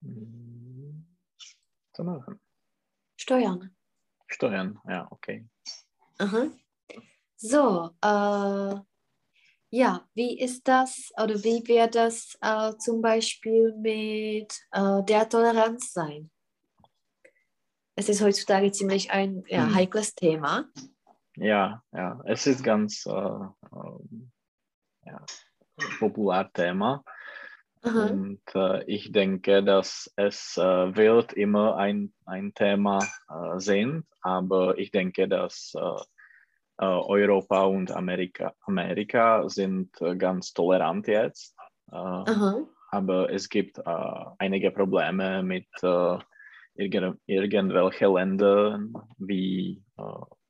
[0.02, 1.16] hm,
[1.92, 2.41] zu machen.
[3.32, 3.74] Steuern.
[4.28, 5.46] Steuern, ja, okay.
[6.18, 6.48] Aha.
[7.36, 8.80] So, äh,
[9.70, 15.92] ja, wie ist das oder wie wird das äh, zum Beispiel mit äh, der Toleranz
[15.92, 16.30] sein?
[17.94, 19.74] Es ist heutzutage ziemlich ein ja, Hm.
[19.74, 20.66] heikles Thema.
[21.36, 24.30] Ja, ja, es ist ganz äh, ähm,
[25.06, 25.24] ja,
[25.98, 27.02] Popularthema
[27.84, 28.06] Aha.
[28.06, 34.78] und äh, ich denke, dass es äh, wird immer ein, ein Thema äh, sein, aber
[34.78, 35.80] ich denke, dass äh,
[36.78, 41.56] äh, Europa und Amerika, Amerika sind äh, ganz tolerant jetzt.
[41.90, 42.60] Äh, Aha.
[42.90, 45.66] aber es gibt einige Probleme mit
[46.74, 49.82] irgend, irgendwelche Ländern wie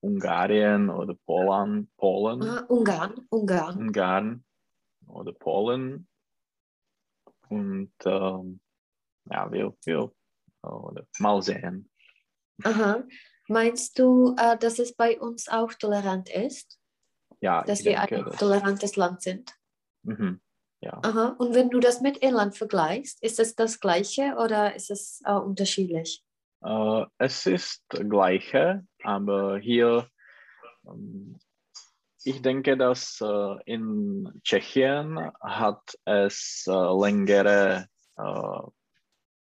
[0.01, 2.65] Ungarn oder Polen, Polen, Aha.
[2.69, 3.15] Ungarn.
[3.31, 3.79] Ungarn.
[3.79, 4.45] Ungarn,
[5.07, 6.09] oder Polen.
[7.53, 8.61] Und ähm,
[9.31, 10.13] ja, wir, wir
[10.63, 11.91] oder mal sehen.
[12.65, 13.05] Aha.
[13.49, 16.79] Meinst du, äh, dass es bei uns auch tolerant ist?
[17.41, 19.55] Ja, dass wir denke, ein das- tolerantes Land sind?
[20.05, 20.41] Mhm.
[20.81, 21.01] Ja.
[21.03, 21.37] Aha.
[21.39, 25.33] Und wenn du das mit Irland vergleichst, ist es das gleiche oder ist es äh,
[25.33, 26.25] unterschiedlich?
[26.65, 30.09] Äh, es ist das gleiche, aber hier,
[30.87, 31.39] ähm,
[32.25, 38.61] ich denke, dass äh, in Tschechien hat es äh, längere äh,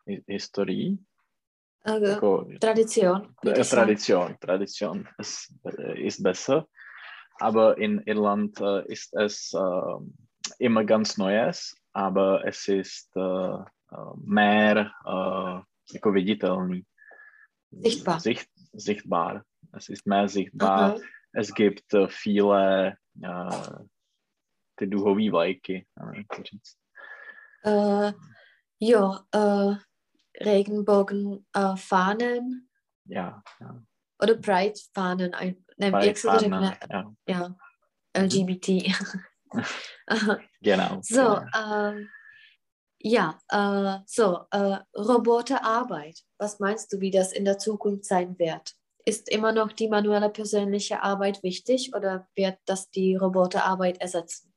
[0.08, 0.98] Hi- Historie.
[1.86, 3.36] Jako, Tradition.
[3.44, 3.70] äh.
[3.78, 6.68] Tradition, Tradition es, äh, ist besser.
[7.40, 9.54] Aber in Irland äh, ist es
[10.60, 13.10] immer ganz Neues, aber es ist
[14.24, 16.86] mehr äh, viditelný.
[17.72, 18.20] Sichtbar.
[18.20, 19.44] Sicht, sichtbar.
[19.74, 20.96] Es ist mehr sichtbar.
[20.96, 21.02] Aha.
[21.34, 23.84] Es gibt äh, viele äh,
[24.78, 25.88] ty duhové vlajky.
[27.64, 28.14] Äh,
[28.80, 29.76] ja, äh,
[30.44, 31.76] Regenbogen, äh,
[33.06, 33.84] Ja, ja.
[34.20, 35.34] oder Pride-Fahnen.
[35.34, 37.16] ein- Ne, Fahnen, ja.
[37.28, 37.56] Ja,
[38.14, 38.94] LGBT.
[40.62, 41.00] Genau.
[41.02, 42.10] so, ähm,
[43.00, 46.20] ja, äh, so, äh, Roboterarbeit.
[46.38, 48.76] Was meinst du, wie das in der Zukunft sein wird?
[49.06, 54.54] Ist immer noch die manuelle persönliche Arbeit wichtig oder wird das die Roboterarbeit ersetzen?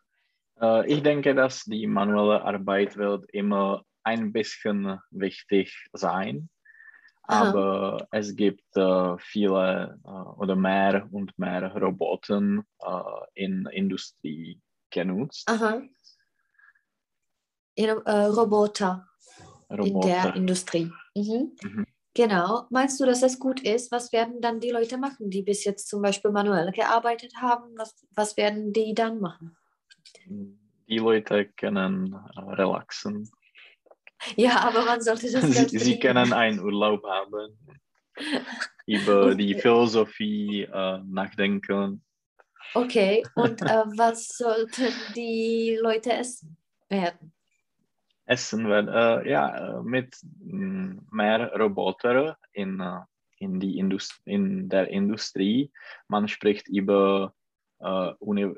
[0.61, 6.49] Äh, ich denke, dass die manuelle Arbeit wird immer ein bisschen wichtig sein.
[7.29, 7.49] Aha.
[7.49, 13.01] Aber es gibt äh, viele äh, oder mehr und mehr Roboter äh,
[13.35, 15.49] in Industrie genutzt.
[15.49, 15.83] Aha.
[17.75, 19.09] In, äh, Roboter.
[19.69, 20.37] in der Roboter.
[20.37, 20.93] Industrie.
[21.17, 21.57] Mhm.
[21.63, 21.86] Mhm.
[22.17, 22.65] Genau.
[22.71, 23.93] Meinst du, dass es gut ist?
[23.93, 27.75] Was werden dann die Leute machen, die bis jetzt zum Beispiel manuell gearbeitet haben?
[27.77, 29.55] Was, was werden die dann machen?
[30.89, 33.31] Die Leute können äh, relaxen.
[34.35, 37.59] Ja, aber man sollte das Sie, sie können einen Urlaub haben,
[38.87, 39.55] über die.
[39.55, 42.03] Philosophie äh, nachdenken.
[42.73, 46.57] Okay, und äh, was sollten die Leute essen
[46.89, 47.36] werden?
[48.27, 53.01] Essen werden, äh, ja, äh, mit mh, mehr Roboter in, äh,
[53.39, 55.71] in, die Indust in der Industrie.
[56.09, 57.33] Man spricht über
[57.79, 58.53] äh, Uni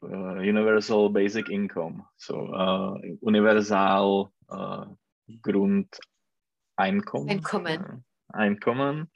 [0.00, 4.28] Universal Basic Income, so äh, universal
[5.42, 5.98] Grundeinkommen.
[7.30, 8.04] Einkommen.
[8.28, 9.10] Einkommen.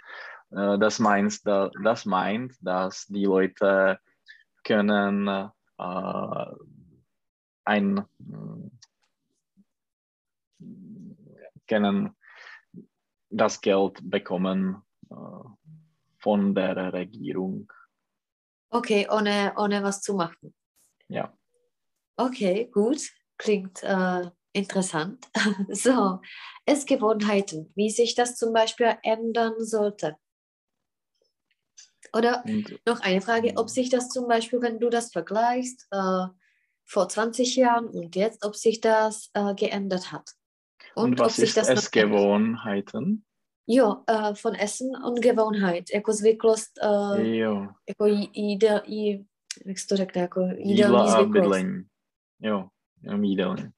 [0.48, 4.00] Das, meint, da, das meint, dass die Leute
[4.64, 5.28] können
[7.64, 8.70] ein mh,
[11.70, 12.16] können
[13.30, 15.14] das Geld bekommen äh,
[16.18, 17.72] von der Regierung.
[18.70, 20.52] Okay, ohne, ohne was zu machen.
[21.08, 21.32] Ja.
[22.16, 23.00] Okay, gut.
[23.38, 25.26] Klingt äh, interessant.
[25.68, 26.20] so,
[26.66, 30.16] Essgewohnheiten, wie sich das zum Beispiel ändern sollte.
[32.12, 36.26] Oder Und noch eine Frage, ob sich das zum Beispiel, wenn du das vergleichst, äh,
[36.84, 40.32] vor 20 Jahren und jetzt, ob sich das äh, geändert hat.
[40.96, 41.84] Und, ob was ist das noch ändert.
[41.84, 43.24] Essgewohnheiten?
[43.66, 49.26] Jo, uh, von Essen und Gewohnheit, jako zvyklost, uh, Jo, jako jí, jídel, jí,
[49.66, 51.32] jak se to řekne, jako jídelní jídla a zvyklost.
[51.32, 51.82] bydlení.
[52.40, 52.68] Jo,
[53.02, 53.70] jenom jídelní.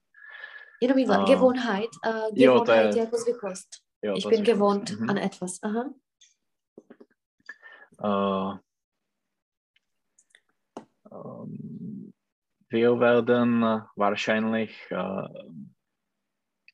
[0.82, 3.68] Jenom jídla, A- Gewohnheit, uh, Jo, to Gewohnheit je- jako zvyklost.
[4.04, 5.10] Jo, Ich bin gewohnt Mhm.
[5.10, 5.58] an etwas.
[5.62, 5.94] Aha.
[8.04, 8.58] Äh,
[11.12, 12.12] ähm,
[12.68, 13.62] wir werden
[13.96, 15.28] wahrscheinlich äh,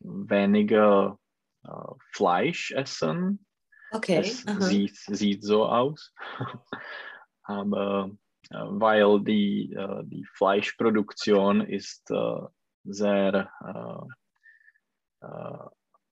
[0.01, 1.19] weniger
[1.65, 1.71] äh,
[2.13, 3.45] Fleisch essen.
[3.91, 4.19] Okay.
[4.19, 4.61] Es Aha.
[4.61, 6.13] sieht, sieht so aus.
[7.43, 8.11] Aber
[8.51, 12.41] äh, weil die, äh, die Fleischproduktion ist äh,
[12.85, 13.51] sehr
[15.21, 15.69] äh, äh,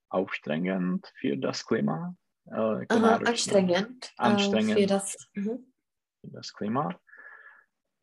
[0.08, 2.16] aufstrengend für das Klima.
[2.50, 4.12] Aha, ökonomisch, anstrengend.
[4.16, 4.78] Anstrengend.
[4.78, 5.16] für das.
[5.34, 5.72] Mhm.
[6.20, 6.98] für das Klima.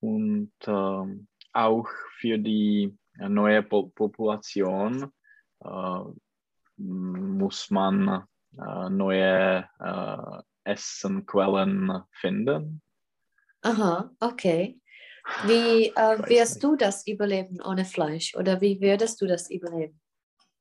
[0.01, 1.87] Und ähm, auch
[2.19, 5.11] für die neue po Population
[6.77, 8.25] muss man
[8.57, 12.81] äh, neue äh, Essenquellen finden.
[13.61, 14.79] Aha, okay.
[15.45, 16.63] Wie äh, wirst nicht.
[16.63, 18.35] du das überleben ohne Fleisch?
[18.35, 19.99] Oder wie würdest du das überleben?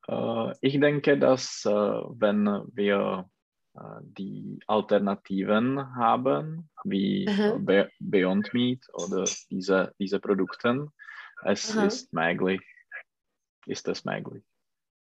[0.09, 3.29] Äh, ich denke, dass äh, wenn wir
[3.75, 7.59] äh, die Alternativen haben, wie äh.
[7.59, 10.89] Be Beyond Meat oder diese, diese Produkte,
[11.45, 11.87] es Aha.
[11.87, 12.63] ist möglich.
[13.67, 14.45] Ist es möglich?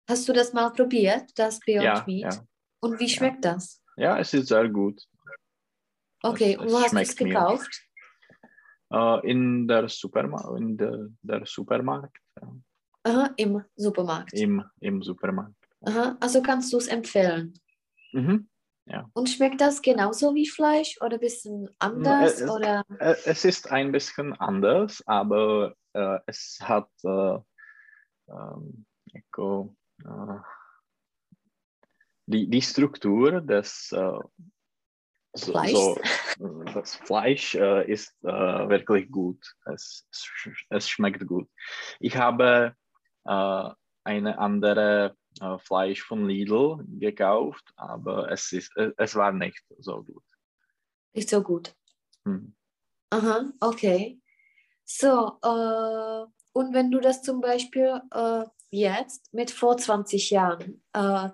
[0.09, 2.35] Hast du das mal probiert, das Beyond Ja, Meat?
[2.35, 2.47] ja.
[2.81, 3.83] Und wie schmeckt das?
[3.97, 5.03] Ja, es ist sehr gut.
[6.23, 7.29] Okay, Es- und es wo hast du es schmeckt mir.
[7.31, 7.83] gekauft?
[8.93, 12.17] Äh, in der, Superma in der, der Supermarkt.
[12.41, 12.57] Ja.
[13.05, 14.33] Aha, im Supermarkt.
[14.35, 15.55] Im, Im Supermarkt.
[15.83, 17.55] Aha, also kannst du es empfehlen.
[18.13, 18.49] Mhm.
[18.87, 19.09] Ja.
[19.15, 22.41] Und schmeckt das genauso wie Fleisch oder ein bisschen anders?
[22.41, 22.85] Es, oder?
[23.01, 27.39] es ist ein bisschen anders, aber äh, es hat äh,
[28.29, 29.23] ähm, äh,
[32.27, 34.19] die, die Struktur des äh,
[35.37, 35.99] so, so,
[36.73, 39.55] das Fleisch äh, ist äh, wirklich gut.
[39.67, 40.07] Es,
[40.71, 41.49] es schmeckt gut.
[42.01, 42.75] Ich habe
[43.25, 43.71] äh,
[44.05, 50.25] eine andere äh, Fleisch von Lidl gekauft, aber es, ist, es war nicht so gut.
[51.13, 51.75] Nicht so gut.
[52.25, 52.55] Hm.
[53.11, 54.21] Aha, okay.
[54.85, 61.31] So, äh, und wenn du das zum Beispiel äh, jetzt mit vor 20 Jahren äh,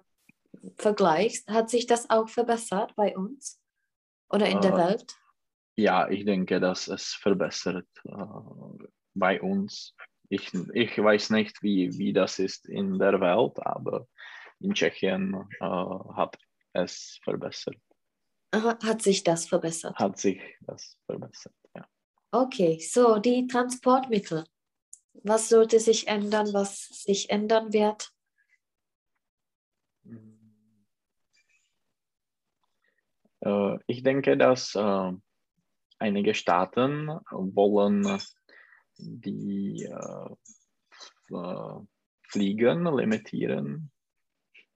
[0.76, 3.60] vergleichst, hat sich das auch verbessert bei uns
[4.28, 5.16] oder in der Äh, Welt?
[5.76, 9.94] Ja, ich denke, dass es verbessert äh, bei uns.
[10.28, 14.06] Ich, ich weiß nicht, wie, wie das ist in der Welt, aber
[14.60, 16.36] in Tschechien äh, hat
[16.72, 17.76] es verbessert,
[18.54, 19.98] hat sich das verbessert?
[19.98, 21.54] hat sich das verbessert.
[21.74, 21.86] Ja.
[22.30, 24.44] Okay, so die Transportmittel.
[25.14, 28.12] Was sollte sich ändern, was sich ändern wird?
[33.40, 35.12] Äh, ich denke, dass äh,
[35.98, 38.20] einige Staaten wollen
[38.98, 40.28] die äh,
[42.28, 43.90] Fliegen limitieren.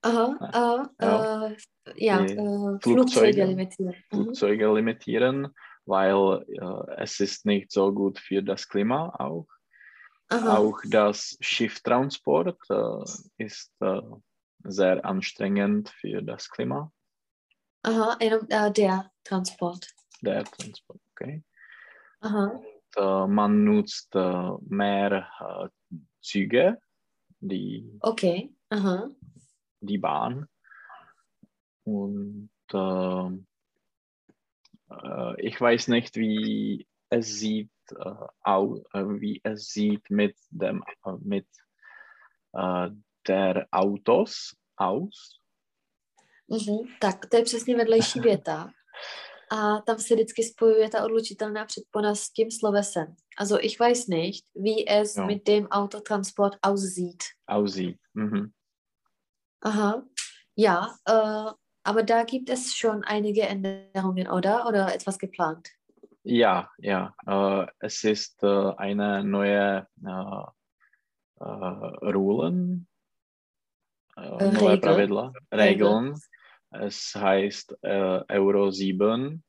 [0.03, 1.49] Aha, Ja.
[1.49, 1.57] äh,
[1.97, 2.79] ja, Flugzeuge.
[2.83, 3.95] Flugzeuge limitieren.
[3.95, 4.17] Mhm.
[4.17, 6.45] Flugzeuge limitieren, weil
[6.97, 9.47] es ist nicht so gut für das Klima auch.
[10.29, 14.01] Aha, Auch das Schifftransport äh, ist äh,
[14.65, 16.93] sehr anstrengend für das Klima,
[17.83, 19.87] aha, äh, der Transport.
[20.21, 21.01] der Transport.
[21.13, 21.45] Okay.
[22.21, 22.61] Aha,
[22.97, 25.69] Äh, man nutzt äh, mehr äh,
[26.23, 26.81] Züge,
[27.41, 29.11] die, okay, aha,
[29.81, 30.49] die Bahn.
[31.85, 33.29] Und äh,
[34.91, 40.83] äh, ich weiß nicht, wie es sieht, äh, au, äh, wie es sieht mit dem
[41.05, 41.47] äh, mit
[42.53, 42.91] äh,
[43.27, 45.41] der Autos aus.
[46.49, 46.89] mhm.
[47.01, 48.71] Tak, to je přesně vedlejší věta.
[49.51, 53.17] A tam se vždycky spojuje ta odlučitelná předpona s tím slovesem.
[53.39, 55.27] Also ich weiß nicht, wie es Ja.
[55.27, 57.23] mit dem Autotransport aussieht.
[57.47, 57.99] aussieht.
[58.15, 58.51] Mhm.
[59.63, 60.03] Aha,
[60.57, 61.53] ja, äh,
[61.85, 64.67] aber da gibt es schon einige Änderungen, oder?
[64.69, 65.69] Oder etwas geplant?
[66.29, 67.15] Ja, ja.
[67.25, 70.43] Äh, es ist äh, eine neue äh,
[71.41, 71.45] äh,
[72.03, 72.77] äh,
[74.19, 74.79] Äh, neue Regel.
[74.81, 76.15] Pravidla, Regeln.
[76.71, 79.43] Es heißt Euro 7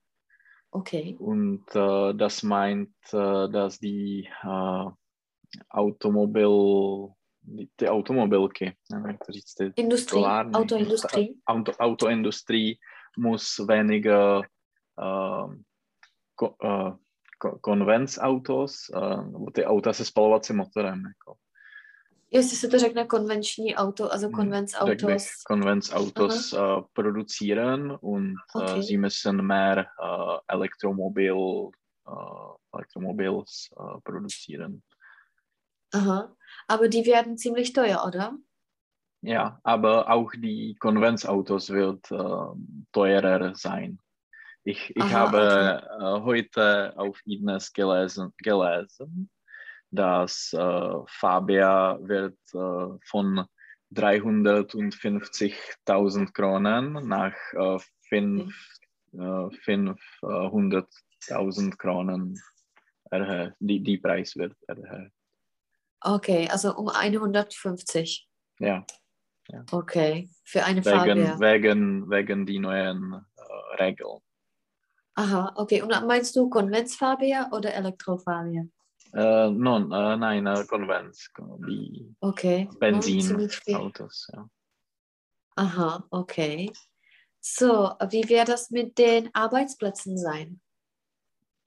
[0.72, 1.16] Okay.
[1.20, 4.30] und das meint, dass die
[5.70, 10.52] Automobil, die, die Automobilky, nevím, jak to říct, ty Industrie, Továrny.
[10.54, 11.36] Autoindustrie.
[11.46, 12.80] Auto, Autoindustrie
[13.18, 14.44] muss weniger
[14.98, 15.48] äh,
[16.38, 16.92] ko, äh,
[17.40, 21.04] ko, Konvenzautos, äh, nebo ty auta se spalovacím motorem.
[21.08, 21.36] Jako,
[22.32, 24.90] Jestli se to řekne konvenční auto, also Hm, Konvenzautos.
[24.90, 28.80] řekl bych, Konvenzautos äh, produzieren und Okay.
[28.80, 31.36] äh, sie müssen mehr äh, Elektromobil,
[32.08, 34.82] äh, Elektromobils äh, produzieren.
[35.94, 36.36] Aha.
[36.68, 38.38] Aber die werden ziemlich teuer, oder?
[39.22, 42.46] Ja, aber auch die Konvenzautos wird äh,
[42.92, 44.00] teurer sein.
[44.68, 45.80] Ich, ich Aha, habe okay.
[45.98, 49.30] äh, heute auf Ines gelesen, gelesen
[49.92, 53.46] dass äh, Fabia wird äh, von
[53.96, 58.78] 350.000 Kronen nach äh, fünf-
[59.14, 62.38] äh, 500.000 Kronen
[63.10, 63.54] erhöht.
[63.60, 65.14] Die, die Preis wird erhöht.
[66.02, 68.28] Okay, also um 150.
[68.60, 68.86] Ja,
[69.72, 71.40] Okay, für eine Fabia.
[71.40, 73.22] wegen, wegen, wegen die neuen äh,
[73.82, 74.20] Regeln.
[75.18, 75.82] Aha, okay.
[75.82, 78.68] Und meinst du Konvenzfabia oder Elektrofabia?
[79.14, 81.32] Äh, non, äh, nein, äh, Konvents,
[81.68, 82.70] die Okay.
[82.80, 84.48] Benzinautos, ja.
[85.56, 86.72] Aha, okay.
[87.40, 90.62] So, wie wird das mit den Arbeitsplätzen sein?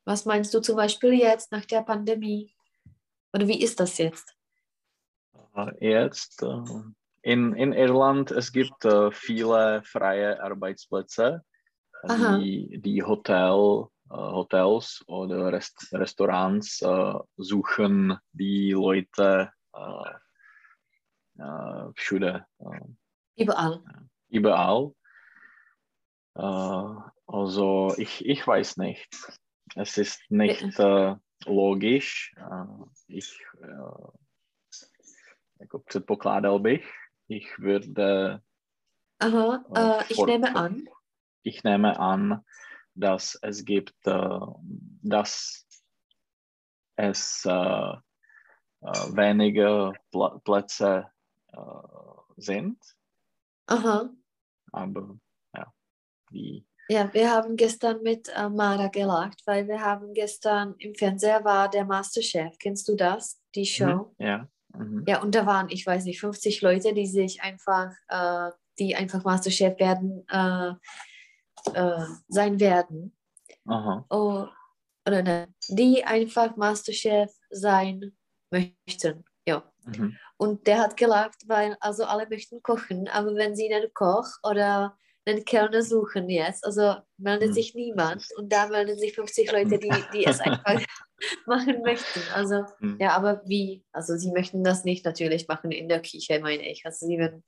[0.05, 2.55] Was meinst du zum Beispiel jetzt nach der Pandemie?
[3.33, 4.37] Oder wie ist das jetzt?
[5.57, 6.63] Äh, Jetzt äh,
[7.23, 11.45] in, in Irland, es gibt äh, viele freie Arbeitsplätze.
[12.09, 20.11] Die, die Hotel, äh, Hotels oder Rest, Restaurants äh, suchen die Leute äh,
[21.39, 23.83] äh, všude, äh, Überall.
[24.29, 24.93] überall.
[26.35, 26.95] Äh,
[27.27, 29.09] also ich, ich weiß nicht.
[29.77, 31.15] Es ist nicht äh,
[31.47, 32.35] logisch.
[33.07, 33.39] Ich,
[35.61, 36.91] jako předpokládal bych,
[37.29, 38.41] ich würde.
[39.19, 40.89] Aha, äh, ich nehme an.
[41.43, 42.45] Ich nehme an,
[42.95, 45.67] dass es gibt, dass
[46.97, 47.45] es
[49.15, 49.93] wenige
[50.45, 51.11] Plätze
[52.37, 52.79] sind.
[53.67, 54.11] Aha.
[54.73, 55.19] Aber
[55.55, 55.73] ja,
[56.31, 56.67] die.
[56.89, 61.71] Ja, wir haben gestern mit äh, Mara gelacht, weil wir haben gestern im Fernseher war
[61.71, 62.59] der Masterchef.
[62.59, 63.41] Kennst du das?
[63.55, 64.13] Die Show?
[64.19, 64.49] Mhm, ja.
[64.75, 65.05] Mhm.
[65.07, 69.23] Ja, und da waren, ich weiß nicht, 50 Leute, die sich einfach, äh, die einfach
[69.23, 70.73] Masterchef werden, äh,
[71.75, 73.17] äh, sein werden.
[73.67, 74.05] Aha.
[74.11, 74.47] Oh,
[75.07, 78.17] oder ne, die einfach Masterchef sein
[78.51, 79.25] möchten.
[79.47, 79.71] Ja.
[79.85, 80.17] Mhm.
[80.37, 84.97] Und der hat gelacht, weil also alle möchten kochen, aber wenn sie einen Koch oder
[85.27, 87.55] einen Kellner suchen jetzt, also meldet Mhm.
[87.55, 90.81] sich niemand und da melden sich 50 Leute, die, die es einfach
[91.47, 92.21] machen möchten.
[92.35, 92.99] Also Mhm.
[93.01, 93.85] ja, aber wie?
[93.93, 96.85] Also sie möchten das nicht natürlich machen in der Küche, meine ich.
[96.87, 97.45] Also sie werden,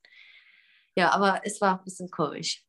[0.95, 2.65] ja, aber es war ein bisschen komisch.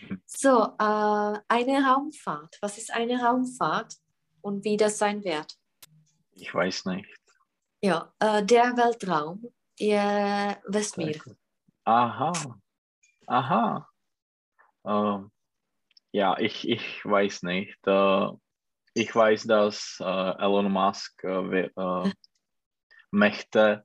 [0.00, 0.22] Mhm.
[0.26, 2.58] So, äh, eine Raumfahrt.
[2.60, 3.96] Was ist eine Raumfahrt
[4.40, 5.56] und wie das sein wird?
[6.32, 7.08] Ich weiß nicht.
[7.82, 11.20] Ja, äh, der Weltraum, ihr Westmeer.
[11.84, 12.32] Aha.
[13.26, 13.88] Aha.
[14.84, 15.30] Ähm,
[16.12, 17.78] ja, ich, ich weiß nicht.
[17.86, 18.26] Äh,
[18.94, 22.12] ich weiß, dass äh, Elon Musk äh, äh,
[23.10, 23.84] möchte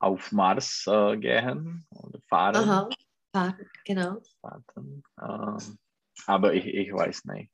[0.00, 2.56] auf Mars gehen oder fahren.
[2.56, 2.88] Aha,
[3.32, 4.20] Fahrten, genau.
[4.40, 5.02] fahren.
[5.20, 5.78] Ähm,
[6.26, 7.52] aber ich, ich weiß nicht.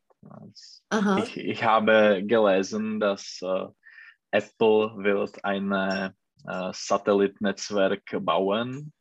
[1.18, 3.66] Ich, ich habe gelesen, dass äh,
[4.31, 6.11] Apple wird ein äh,
[6.72, 8.93] Satellitennetzwerk bauen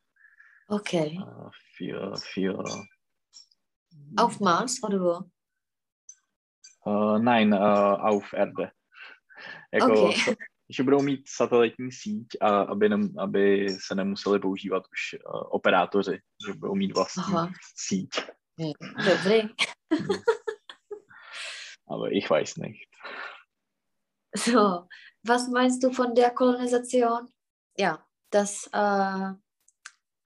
[0.68, 1.18] okay.
[1.18, 2.86] äh, für, für
[4.16, 5.30] Auf Mars oder wo?
[6.86, 8.72] Uh, nein, uh, auf Erde.
[9.72, 10.36] Jako, Okay.
[10.70, 16.18] že budou mít satelitní síť, a aby, nem, aby se nemuseli používat už uh, operátoři,
[16.46, 18.10] že budou mít vlastní Aha, síť.
[19.04, 19.48] dobrý.
[21.88, 22.88] Aber ich weiß nicht.
[24.36, 24.86] So,
[25.22, 27.28] was meinst du von der Kolonisation?
[27.78, 27.98] Ja,
[28.30, 29.34] das äh,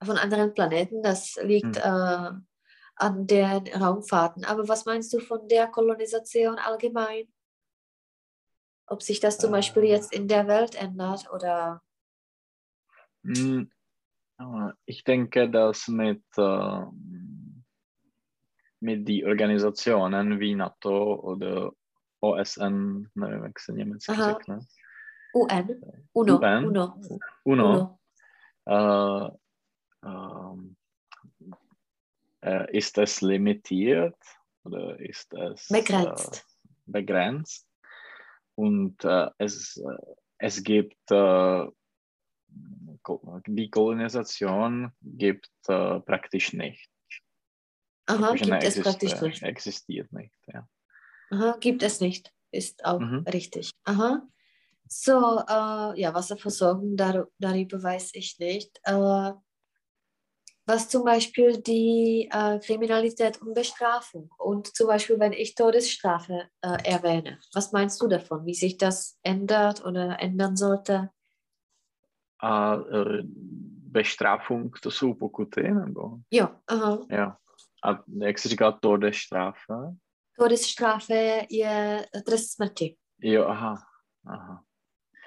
[0.03, 2.31] von anderen Planeten, das liegt äh,
[2.95, 4.45] an den Raumfahrten.
[4.45, 7.27] Aber was meinst du von der Kolonisation allgemein?
[8.89, 9.57] Ob sich das zum Äh.
[9.57, 11.81] Beispiel jetzt in der Welt ändert oder
[13.23, 13.69] Hm,
[14.39, 16.85] äh, ich denke, dass mit, äh,
[18.79, 21.71] mit die Organisationen wie NATO oder
[22.21, 24.33] OSN, nevím, jak se německy Aha.
[24.33, 24.59] řekne,
[25.35, 25.81] UN?
[26.13, 26.65] UNO, UN?
[26.67, 26.93] UNO,
[27.45, 27.99] UNO, UNO.
[28.65, 29.29] äh,
[30.05, 30.75] ähm,
[32.41, 34.17] äh, ist es limitiert
[34.63, 36.35] oder ist es Begrenzt.
[36.35, 36.39] Äh,
[36.87, 37.68] begrenzt?
[38.59, 41.65] Und äh, es, äh, es gibt äh,
[43.47, 46.89] die Kolonisation gibt äh, praktisch nicht.
[48.07, 49.43] Aha, gibt es exist- praktisch nicht.
[49.43, 50.33] Existiert nicht.
[50.47, 50.67] Ja.
[51.31, 52.33] Aha, gibt es nicht.
[52.51, 53.23] Ist auch Mhm.
[53.31, 53.71] richtig.
[53.85, 54.27] Aha.
[54.87, 58.79] So, äh, ja, Wasserversorgung, dar darüber weiß ich nicht.
[58.83, 59.31] Äh,
[60.69, 66.77] was zum Beispiel die äh, Kriminalität und Bestrafung und zum Beispiel, wenn ich Todesstrafe äh,
[66.83, 68.45] erwähne, was meinst du davon?
[68.45, 71.09] Wie sich das ändert oder ändern sollte?
[72.37, 73.23] A äh,
[73.91, 76.19] Bestrafung, to jsou pokuty, nebo?
[76.31, 76.99] Ja, aha.
[77.09, 77.37] Ja.
[77.83, 79.73] A jak se říká Todesstrafe?
[80.37, 82.95] Todesstrafe je trest smrti.
[83.21, 83.75] Jo, aha.
[84.25, 84.63] aha.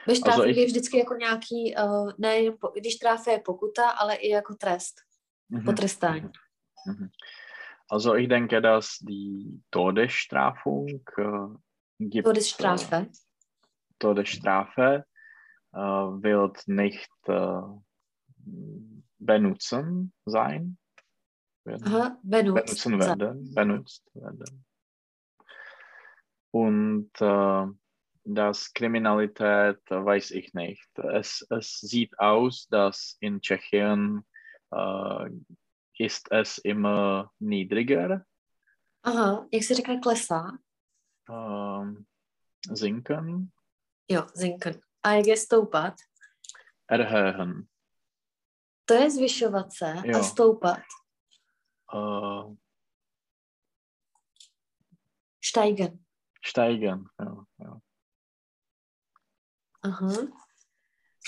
[0.06, 4.28] Bestrafung ich- je vždycky jako nějaký, uh, nejen, po, když tráfe je pokuta, ale i
[4.28, 4.94] jako trest.
[5.60, 6.30] Potrestání.
[6.86, 7.10] Mhm.
[7.88, 10.88] Also ich denke, dass die Todesstrafung
[11.18, 11.48] äh,
[11.98, 12.26] gibt.
[12.26, 12.96] Todesstrafe.
[12.96, 13.06] Äh,
[13.98, 15.04] Todesstrafe
[15.72, 17.60] äh, wird nicht äh,
[19.18, 20.78] benutzen sein.
[21.64, 22.84] Werden, Aha, benutzt.
[22.84, 23.54] benutzen werden.
[23.54, 24.64] Benutzt werden.
[26.50, 27.66] Und äh,
[28.24, 30.88] das Kriminalität weiß ich nicht.
[30.98, 34.24] Es, es sieht aus, dass in Tschechien
[34.72, 35.30] äh,
[35.98, 38.24] ist es immer niedriger
[39.04, 40.58] Aha, jak se řekne klesá?
[41.30, 42.06] ähm,
[42.74, 43.50] sinken,
[44.10, 44.80] Jo, zinken.
[45.02, 45.94] A jak je stoupat?
[46.88, 47.66] erhöhen.
[48.84, 50.18] To je zvyšovat se Jo.
[50.18, 50.78] a stoupat.
[51.94, 52.56] Äh,
[55.44, 56.04] Steigen.
[56.44, 57.04] steigen.
[57.20, 57.80] Ja, ja.
[59.82, 60.08] Aha.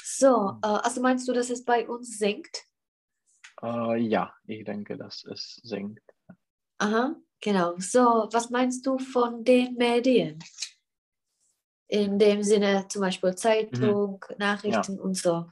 [0.04, 2.64] So, äh, also meinst du, dass es bei uns sinkt?
[3.62, 6.02] Äh, ja, ich denke, dass es sinkt.
[6.78, 7.74] Aha, genau.
[7.78, 10.38] So, was meinst du von den Medien?
[11.86, 15.46] In dem Sinne zum Beispiel Zeitung, Nachrichten und so.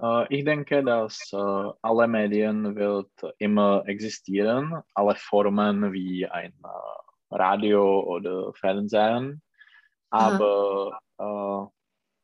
[0.00, 7.34] Äh, ich denke, dass äh, alle Medien wird immer existieren, alle Formen wie ein äh,
[7.34, 9.42] Radio oder Fernsehen,
[10.10, 11.74] aber äh,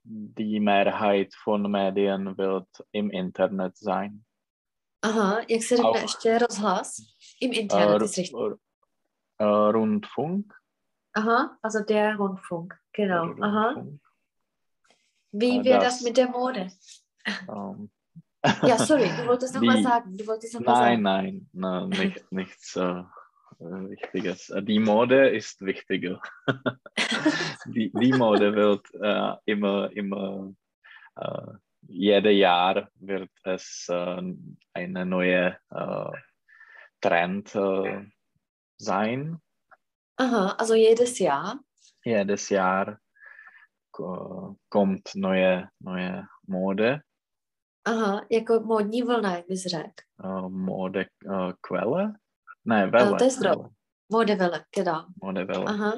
[0.05, 4.25] die Mehrheit von Medien wird im Internet sein.
[5.03, 6.97] Aha, jak se řekne ještě rozhlas?
[7.41, 8.35] Im Internet ist richtig.
[8.41, 8.57] R-
[9.41, 10.55] äh, Rundfunk.
[11.15, 13.31] Aha, also der Rundfunk, genau.
[13.31, 13.71] oder Aha.
[13.73, 14.01] Rundfunk.
[15.33, 16.69] Wie wäre das- das mit der Mode?
[17.49, 17.91] Ähm,
[18.67, 20.17] Ja, sorry, du wolltest noch was Die- sagen.
[20.17, 21.03] Du wolltest noch Nein, sagen.
[21.03, 23.05] nein, nein nicht, nichts äh, äh,
[23.61, 24.53] Wichtiges.
[24.63, 26.21] Die Mode ist wichtiger.
[27.67, 30.55] die, die Mode wird äh, immer, immer,
[31.17, 31.53] äh,
[31.91, 34.23] jedes Jahr wird es äh,
[34.75, 36.11] eine neue äh,
[37.01, 38.07] Trend äh,
[38.79, 39.39] sein.
[40.17, 41.59] Aha, also jedes Jahr.
[42.05, 42.99] Jedes Jahr
[43.91, 47.01] ko- kommt neue, neue Mode,
[47.85, 50.05] Aha, jako módní vlna, jak bys řekl.
[50.25, 52.13] äh, Modequelle.
[52.65, 53.19] Nein, Welle.
[53.19, 53.57] to ist drauf.
[53.57, 53.71] Welle.
[54.13, 55.07] Modewelle, genau.
[55.23, 55.65] Modewelle.
[55.67, 55.93] Aha.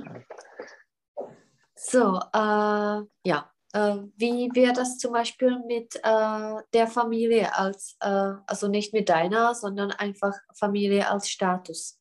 [1.76, 3.50] So, äh, ja.
[3.74, 9.08] Äh, wie wäre das zum Beispiel mit äh, der Familie als, äh, also nicht mit
[9.08, 11.98] deiner, sondern einfach Familie als Status?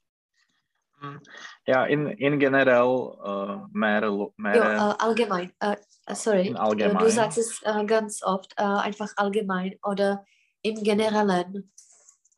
[1.66, 5.52] Ja, in, in generell äh, mehr, mehr Ja, äh, allgemein.
[5.60, 5.78] Äh,
[6.14, 6.98] sorry, In allgemein.
[7.04, 10.26] du sagst es ganz oft, einfach allgemein oder
[10.62, 11.72] im Generellen.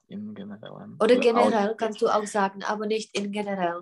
[0.08, 0.72] in generell.
[1.00, 3.82] Oder generell kannst du auch sagen, aber nicht in generell.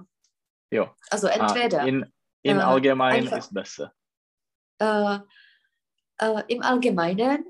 [0.72, 0.96] Ja.
[1.12, 2.06] Also Ah, entweder in
[2.42, 3.94] in allgemein einfach- ist besser.
[4.82, 5.20] Äh,
[6.18, 7.46] äh, im Allgemeinen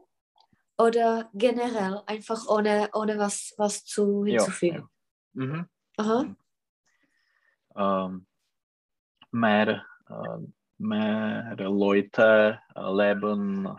[0.78, 4.90] oder generell, einfach ohne, ohne was, was zu Ja, hinzufügen.
[5.34, 5.66] Mhm.
[5.98, 6.36] Aha.
[7.76, 8.28] Ähm,
[9.32, 10.38] mehr, äh,
[10.78, 13.78] mehr Leute leben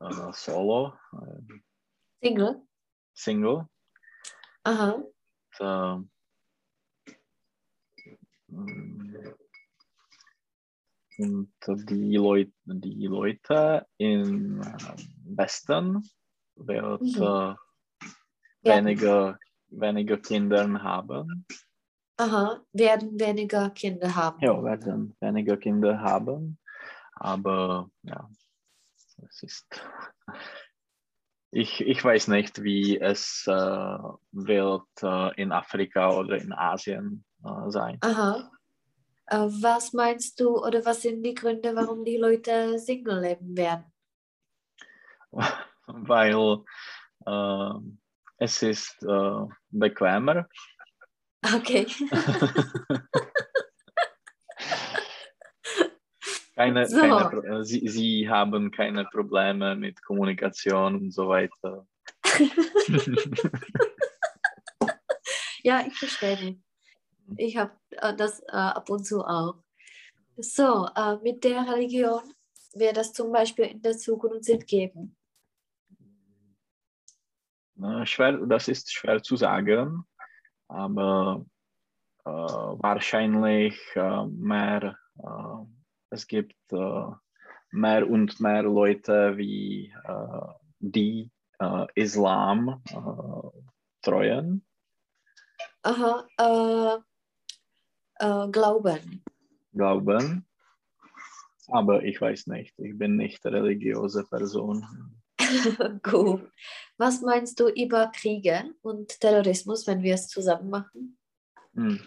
[0.00, 1.60] äh, solo, äh,
[2.22, 2.62] Single.
[3.14, 3.66] Single.
[4.64, 5.02] Aha.
[5.56, 6.04] So,
[8.48, 9.39] mm,
[11.20, 11.52] und
[11.90, 14.66] die Leute, die Leute im äh,
[15.36, 16.08] Westen
[16.56, 17.22] wird Mhm.
[17.22, 17.54] äh,
[18.62, 18.76] Ja.
[18.76, 21.46] weniger, weniger Kinder haben.
[22.18, 22.60] Aha.
[22.72, 24.40] Werden weniger Kinder haben.
[24.42, 26.58] Ja, werden weniger Kinder haben.
[27.14, 28.28] Aber ja,
[29.28, 29.66] es ist.
[31.52, 33.98] Ich, ich weiß nicht, wie es äh,
[34.32, 37.98] wird äh, in Afrika oder in Asien äh, sein.
[38.02, 38.50] Aha.
[39.30, 43.84] Äh, was meinst du oder was sind die Gründe, warum die Leute Single leben werden?
[45.86, 46.64] Weil
[47.26, 47.70] äh,
[48.38, 50.48] es ist äh, bequemer.
[51.42, 51.86] Okay.
[56.56, 57.00] Keine, So.
[57.00, 61.86] keine, äh, sie, sie haben keine Probleme mit Kommunikation und so weiter.
[65.62, 66.58] Ja, ich verstehe.
[67.36, 69.56] Ich habe äh, das äh, ab und zu auch.
[70.36, 72.22] So, äh, mit der Religion
[72.74, 75.16] wird das zum Beispiel in der Zukunft geben.
[77.82, 80.04] Äh, schwer, das ist schwer zu sagen,
[80.68, 81.44] aber
[82.24, 85.64] äh, wahrscheinlich äh, mehr, äh,
[86.10, 87.06] es gibt äh,
[87.70, 93.60] mehr und mehr Leute, wie äh, die äh, Islam äh,
[94.02, 94.64] treuen.
[95.82, 96.26] Aha,
[98.20, 99.24] äh, glauben.
[99.72, 100.46] glauben.
[101.68, 104.84] Aber ich weiß nicht, ich bin nicht religiöse Person.
[106.02, 106.50] Gut.
[106.98, 111.18] Was meinst du über Kriege und Terrorismus, wenn wir es zusammen machen?
[111.74, 112.00] Hm.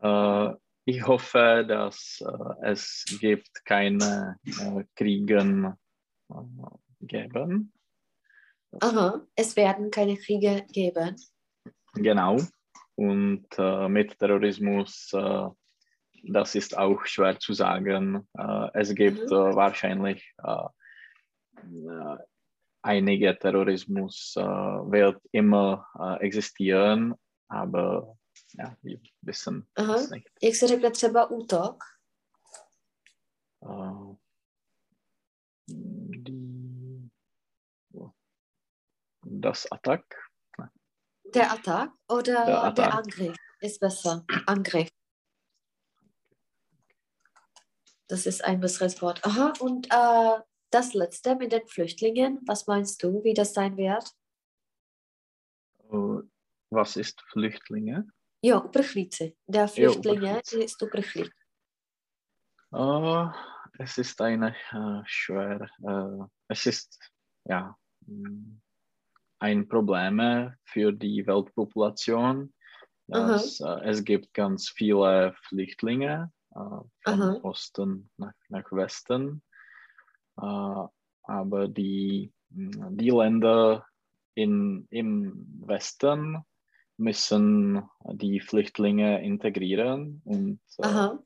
[0.00, 0.54] Äh,
[0.84, 5.76] ich hoffe, dass äh, es gibt keine äh, Kriegen
[6.30, 6.34] äh,
[7.00, 7.72] geben.
[8.80, 11.16] Aha, es werden keine Kriege geben.
[11.94, 12.38] Genau.
[12.98, 15.48] Und äh, mit Terrorismus, äh,
[16.24, 18.26] das ist auch schwer zu sagen.
[18.36, 19.36] Äh, es gibt Mhm.
[19.36, 20.66] äh, wahrscheinlich äh,
[21.62, 22.16] äh,
[22.82, 25.86] einige Terrorismus wird immer
[26.20, 27.14] existieren,
[27.48, 28.16] aber
[28.54, 29.94] ja, wir wissen Aha.
[29.94, 30.28] es nicht.
[30.42, 31.84] Jak se řekne třeba útok?
[35.68, 37.10] Die,
[39.24, 40.04] das Attack,
[41.34, 42.94] Der Attack oder Der der, Attack.
[42.94, 44.24] Angriff ist besser.
[44.46, 44.88] Angriff.
[48.08, 49.24] Das ist ein besseres Wort.
[49.24, 54.10] Aha, und äh, das letzte mit den Flüchtlingen, was meinst du, wie das sein wird?
[55.90, 56.22] äh,
[56.70, 58.06] was ist Flüchtlinge?
[58.42, 59.36] Jo, uprchlíci.
[59.46, 60.62] Der Flüchtlinge uprchlíci.
[60.62, 61.32] ist uprchlík.
[62.70, 63.30] Uh,
[63.78, 66.98] es ist eine uh, schwer, uh, es ist
[67.44, 67.74] ja
[68.06, 68.60] mm,
[69.38, 72.52] ein Problem für die Weltpopulation.
[73.06, 77.40] Dass, uh, es gibt ganz viele Flüchtlinge uh, von Aha.
[77.42, 79.42] Osten nach, nach Westen.
[80.36, 80.88] Uh,
[81.22, 83.86] aber die, mm, die Länder
[84.34, 86.44] in, im Westen
[86.98, 87.82] müssen
[88.12, 91.18] die Flüchtlinge integrieren und Aha.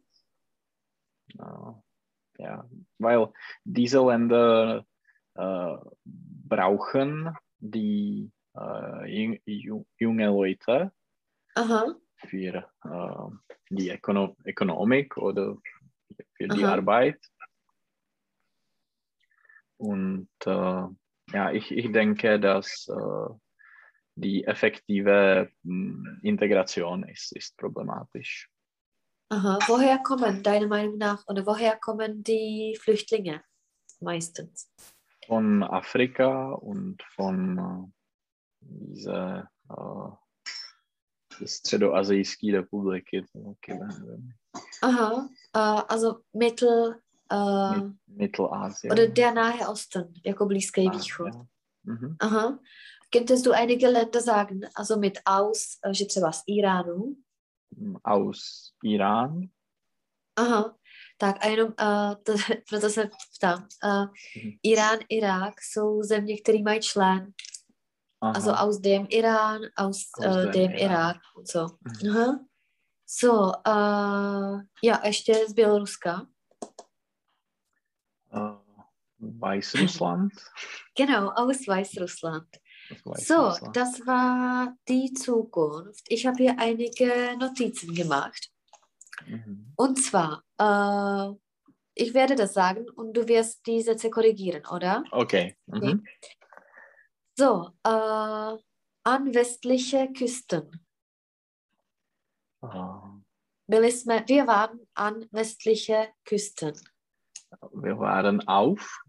[1.39, 3.33] äh, ja, weil
[3.65, 4.87] diese Länder
[5.35, 10.93] äh, brauchen die äh, jung, ju- junge Leute
[11.55, 11.95] Aha.
[12.17, 15.57] für äh, die Ökono Ökonomik oder
[16.35, 16.73] für die Aha.
[16.73, 17.21] Arbeit.
[19.79, 20.87] Und äh,
[21.33, 22.91] ja, ich, ich denke, dass
[24.15, 28.51] die effektive mh, Integration ist, ist problematisch.
[29.31, 29.59] Aha.
[29.67, 33.43] Woher kommen, deiner Meinung nach, oder woher kommen die Flüchtlinge
[34.01, 34.71] meistens?
[35.29, 37.87] Von Afrika und von äh,
[38.61, 40.13] dieser äh,
[41.47, 43.25] Středoasijské republiky.
[43.33, 44.33] taky nevím.
[44.83, 45.29] Aha.
[45.57, 47.01] Äh, also Mittel,
[47.33, 48.93] äh, Mi- Mittelasien.
[48.93, 51.35] oder der Nahe Osten, jako Blízký Ah, Východ.
[51.35, 51.45] ja.
[51.85, 52.17] Mhm.
[52.21, 52.59] Aha.
[53.11, 57.17] Könntest du einige Länder sagen, also mit aus, že třeba z Iránu?
[58.05, 59.49] Aus Iran.
[60.37, 60.77] Aha.
[61.23, 62.33] Tak a jenom, uh, to,
[62.69, 63.69] proto se ptám.
[63.85, 64.07] Uh.
[64.63, 67.33] Irán, Irák jsou země, které mají člen.
[68.21, 68.33] Aha.
[68.35, 70.73] Also aus dem Iran, aus, Aus äh, dem.
[70.73, 71.17] Irak.
[71.55, 72.11] Mhm.
[72.11, 72.45] Aha.
[73.07, 73.33] So,
[73.67, 76.27] uh, ja, ještě z Běloruska.
[78.33, 78.57] Äh,
[79.19, 80.33] Weißrussland.
[80.97, 82.49] Genau, aus Weißrussland.
[83.15, 86.05] So, das war die Zukunft.
[86.09, 88.52] Ich habe hier einige Notizen gemacht.
[89.27, 89.73] Mhm.
[89.77, 91.35] Und zwar, äh,
[91.95, 95.05] ich werde das sagen und du wirst die Sätze korrigieren, oder?
[95.11, 95.57] Okay.
[95.67, 96.05] Mhm.
[97.35, 98.59] So, äh,
[99.05, 100.81] an westliche Küsten.
[103.69, 106.75] Jsme, wir waren an westliche Küsten.
[107.73, 109.03] wir waren auf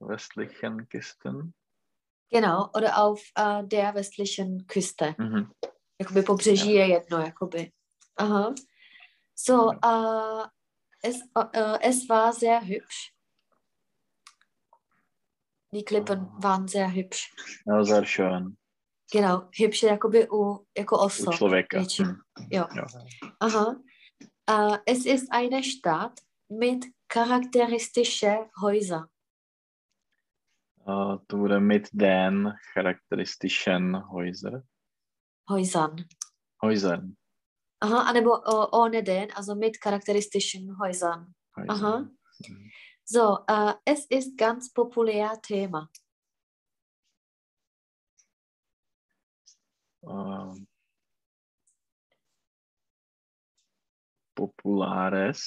[0.00, 1.54] westlichen Küsten.
[2.30, 5.14] Genau, oder auf äh, der westlichen Küste.
[5.18, 5.50] Mhm.
[6.00, 7.72] Jakoby pobřeží je jedno, jakoby.
[8.16, 8.54] Aha.
[9.42, 10.46] So, äh,
[11.02, 13.14] es, äh, es war sehr hübsch.
[15.72, 16.42] Die Klippen Ah.
[16.42, 17.32] waren sehr hübsch.
[17.64, 18.56] Ja, sehr schön.
[19.12, 21.32] Genau, hübsch jakoby u, jako U oso.
[21.32, 21.80] člověka.
[21.80, 22.20] Mhm.
[22.50, 22.66] Jo.
[22.74, 22.86] Ja.
[23.40, 23.76] Aha.
[24.46, 29.08] Äh, es ist eine Stadt mit charakteristische Häuser.
[30.86, 34.62] Äh, du wurde mit den charakteristischen Häuser,
[35.48, 36.04] Häusern.
[36.62, 37.16] Häusern.
[37.82, 41.34] Aha, anebo uh, ohne den, also mit charakteristischen Häusern.
[41.56, 41.70] Häusern.
[41.70, 42.10] Aha.
[42.46, 42.70] Mhm.
[43.04, 45.90] So, äh, es ist ganz populär Thema.
[50.02, 50.68] Ähm,
[54.34, 55.40] populares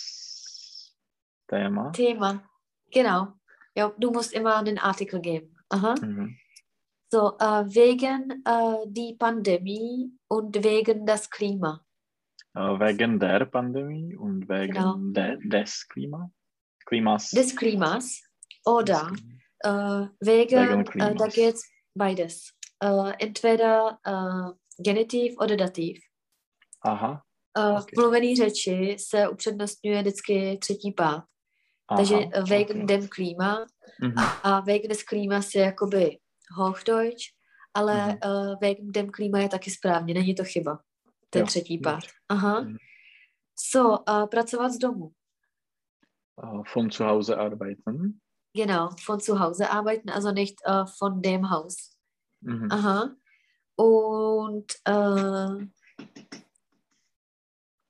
[1.47, 1.91] Thema.
[1.91, 2.43] Thema.
[2.91, 3.33] Genau.
[3.75, 5.55] Ja, du musst immer den Artikel geben.
[5.69, 5.95] Aha.
[6.01, 6.37] Mhm.
[7.11, 11.85] So, äh, wegen äh, die Pandemie und wegen das Klima.
[12.55, 14.95] Äh, wegen der Pandemie und wegen Genau.
[14.97, 16.29] de, des Klima,
[16.85, 17.29] Klimas.
[17.31, 18.21] Des Klimas.
[18.65, 20.03] Oder Des Klima.
[20.03, 21.33] äh, wegen, Wegen äh, da Klimas.
[21.33, 21.55] geht
[21.95, 22.53] beides.
[22.83, 24.51] Äh, entweder äh,
[24.83, 25.99] Genitiv oder Dativ.
[26.81, 27.23] Aha,
[27.57, 27.89] Uh, Ok.
[27.91, 31.23] V mluvený řeči se upřednostňuje vždycky třetí pád.
[31.87, 31.97] aha.
[31.97, 32.15] Takže
[32.49, 32.85] wegen okay.
[32.85, 33.65] dem Klima
[34.01, 34.13] Mhm.
[34.43, 36.17] a wegen des Klimas je jakoby
[36.57, 37.25] Hochdeutsch,
[37.73, 38.17] ale Mhm.
[38.25, 40.79] uh, wegen dem Klima je taky správně, není to chyba.
[41.33, 42.03] Ten Jo, třetí pád.
[42.29, 42.61] Aha.
[42.61, 42.77] Mhm.
[43.71, 45.11] So, uh, pracovat z domu.
[46.43, 48.19] Äh, von zu Hause arbeiten.
[48.57, 51.97] Genau, von zu Hause arbeiten, also nicht uh, von dem Haus.
[52.41, 52.71] Mhm.
[52.71, 53.15] Aha.
[53.75, 55.67] Und äh,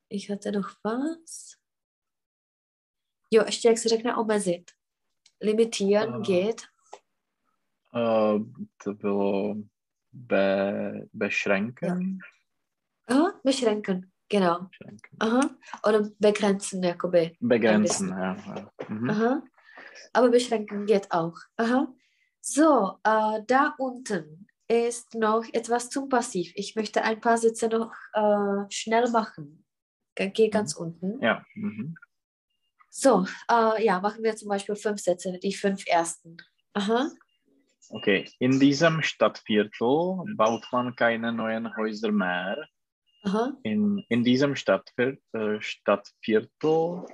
[0.10, 1.54] ich hatte noch was.
[3.32, 4.72] Jo, ještě jak se řekne omezit.
[5.42, 6.20] Limitieren Ah.
[6.20, 6.62] geht.
[7.96, 8.40] Äh,
[8.84, 9.56] to bylo
[10.14, 12.20] be, beschränken.
[13.08, 14.68] Aha, beschränken, genau.
[14.70, 15.18] Beschränken.
[15.20, 15.50] Aha.
[15.84, 17.36] Oder begrenzen, jakoby.
[17.40, 18.36] Begrenzen, ja.
[18.36, 18.72] ja.
[18.88, 19.10] Mhm.
[19.10, 19.44] Aha.
[20.14, 21.38] Aber beschränken geht auch.
[21.58, 21.88] Aha.
[22.42, 26.52] So, äh, da unten ist noch etwas zum Passiv.
[26.56, 29.66] Ich möchte ein paar Sätze noch äh, schnell machen.
[30.16, 31.20] Geh ganz unten.
[31.22, 31.46] Ja.
[31.56, 31.96] Mhm.
[32.90, 36.38] So, äh, ja, machen wir zum Beispiel fünf Sätze, die fünf ersten.
[36.74, 37.10] Aha.
[37.90, 42.68] Okay, in diesem Stadtviertel baut man keine neuen Häuser mehr.
[43.24, 43.54] Aha.
[43.64, 47.06] In, in diesem Stadtviertel, äh, Stadtviertel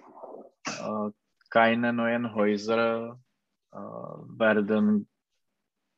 [0.66, 1.12] äh,
[1.49, 3.20] keine neuen Häuser
[3.72, 5.07] äh, werden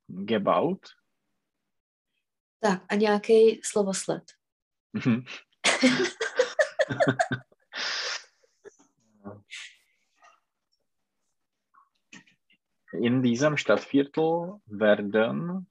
[0.07, 0.97] gebaut.
[2.59, 4.23] Tak, a nějaký slovosled.
[4.93, 5.25] Mhm.
[12.93, 15.67] In diesem Stadtviertel werden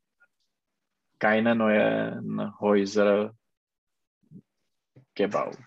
[1.19, 3.35] keine neuen Häuser
[5.15, 5.59] gebaut,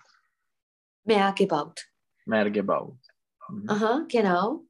[1.04, 1.80] Mehr gebaut.
[2.26, 2.98] mehr gebaut.
[3.50, 3.70] Mhm.
[3.70, 4.64] Aha, genau.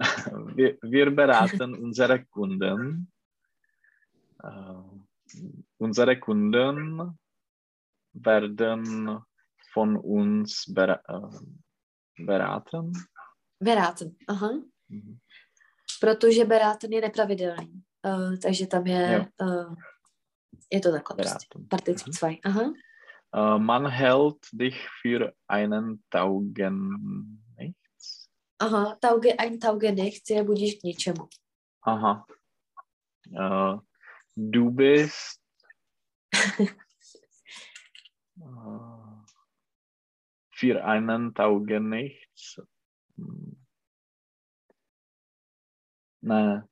[0.56, 3.10] Wir, wir beraten unsere Kunden.
[4.44, 4.82] Äh,
[5.78, 7.18] unsere Kunden
[8.12, 9.18] werden
[9.72, 12.92] von uns ber äh, beraten.
[13.60, 14.16] Beraten.
[14.28, 14.50] Aha.
[14.88, 15.18] Mhm.
[16.00, 17.82] Protože beraten je nepravidelný.
[18.06, 19.46] Uh, takže tam je, Jo.
[19.46, 19.74] uh,
[20.72, 21.46] je to takhle prostě.
[21.54, 21.68] Beraten.
[21.68, 22.12] Particip Mhm.
[22.12, 22.28] 2.
[22.44, 22.72] Aha.
[23.32, 28.30] Äh, man hält dich für einen Taugen nichts.
[28.58, 31.28] Aha, tauge ein tauge nichts je budíš k ničemu.
[31.86, 32.26] Aha.
[33.30, 33.76] Äh,
[34.34, 35.40] du bist
[40.50, 42.60] für einen Taugen nichts.
[46.20, 46.64] Nein,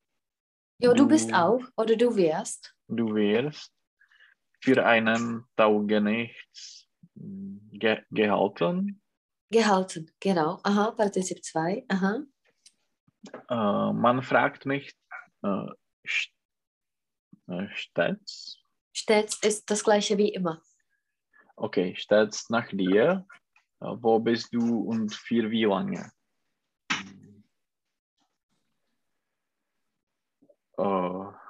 [0.82, 2.74] Jo, du bist auch oder du wirst.
[2.88, 3.72] du wirst
[4.60, 9.00] für einen Taugen nichts hm, ge gehalten.
[9.50, 10.58] Gehalten, genau.
[10.64, 11.84] Aha, Partizip 2.
[11.88, 12.22] Aha.
[13.48, 14.94] Äh, man fragt mich
[15.42, 15.66] äh,
[16.06, 16.32] st
[17.48, 18.58] äh, stets,
[18.92, 20.62] Stets ist das gleiche wie immer.
[21.56, 23.26] okay, stets nach dir.
[23.80, 26.10] Äh, wo bist du und für wie lange?
[30.78, 31.45] Äh,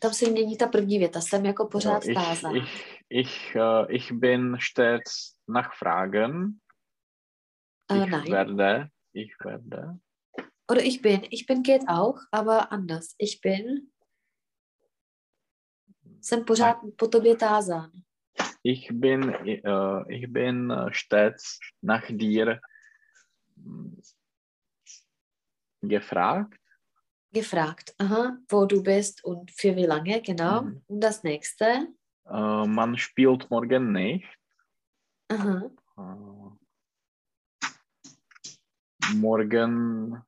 [0.00, 1.20] Tam se mění ta první věta.
[1.20, 2.56] Jsem jako pořád ich, tázán.
[2.56, 6.58] ich, ich, äh, ich bin stets nachfragen.
[7.90, 8.32] Äh, Ich nein.
[8.32, 9.98] werde, ich werde.
[10.70, 11.22] Oder ich bin.
[11.30, 13.14] Ich bin geht auch, aber anders.
[13.18, 13.64] Ich bin.
[16.20, 17.90] Jsem pořád po tobě tázán.
[18.64, 22.60] Ich bin, äh, ich bin äh, stets nach dir
[23.56, 24.00] hm,
[25.80, 26.58] gefragt.
[27.36, 27.94] Gefragt.
[27.98, 30.62] Aha, wo du bist und für wie lange, genau.
[30.62, 30.82] Mhm.
[30.86, 31.88] Und das nächste.
[32.24, 34.26] Äh, man spielt morgen nicht.
[35.28, 35.70] Aha.
[35.98, 36.50] Äh,
[39.16, 40.22] morgen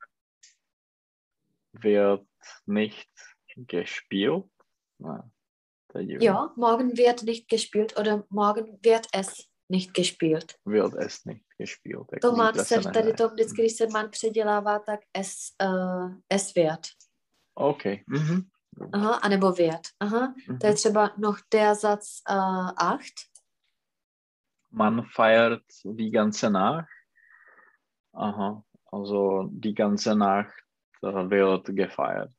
[1.73, 2.27] wird
[2.67, 3.11] nicht
[3.57, 4.45] gespielt.
[4.99, 5.31] Jo.
[5.95, 10.59] Ja, morgen wird nicht gespielt oder morgen wird es nicht gespielt.
[10.65, 12.09] Wird es nicht gespielt.
[12.11, 13.15] Tak To man zítra se nehraje.
[13.15, 16.81] to vždycky, když se man předělává, tak es, uh, es wird.
[17.59, 17.85] OK.
[18.07, 18.51] Mhm.
[18.93, 19.93] Aha, anebo wird.
[20.01, 20.75] Aha, to je Mhm.
[20.77, 23.03] třeba noch der Satz uh, 8.
[24.71, 26.89] Man feiert die ganze Nacht.
[28.13, 28.63] Aha.
[28.93, 30.55] Also die ganze Nacht
[31.03, 32.31] äh, wird gefeiert.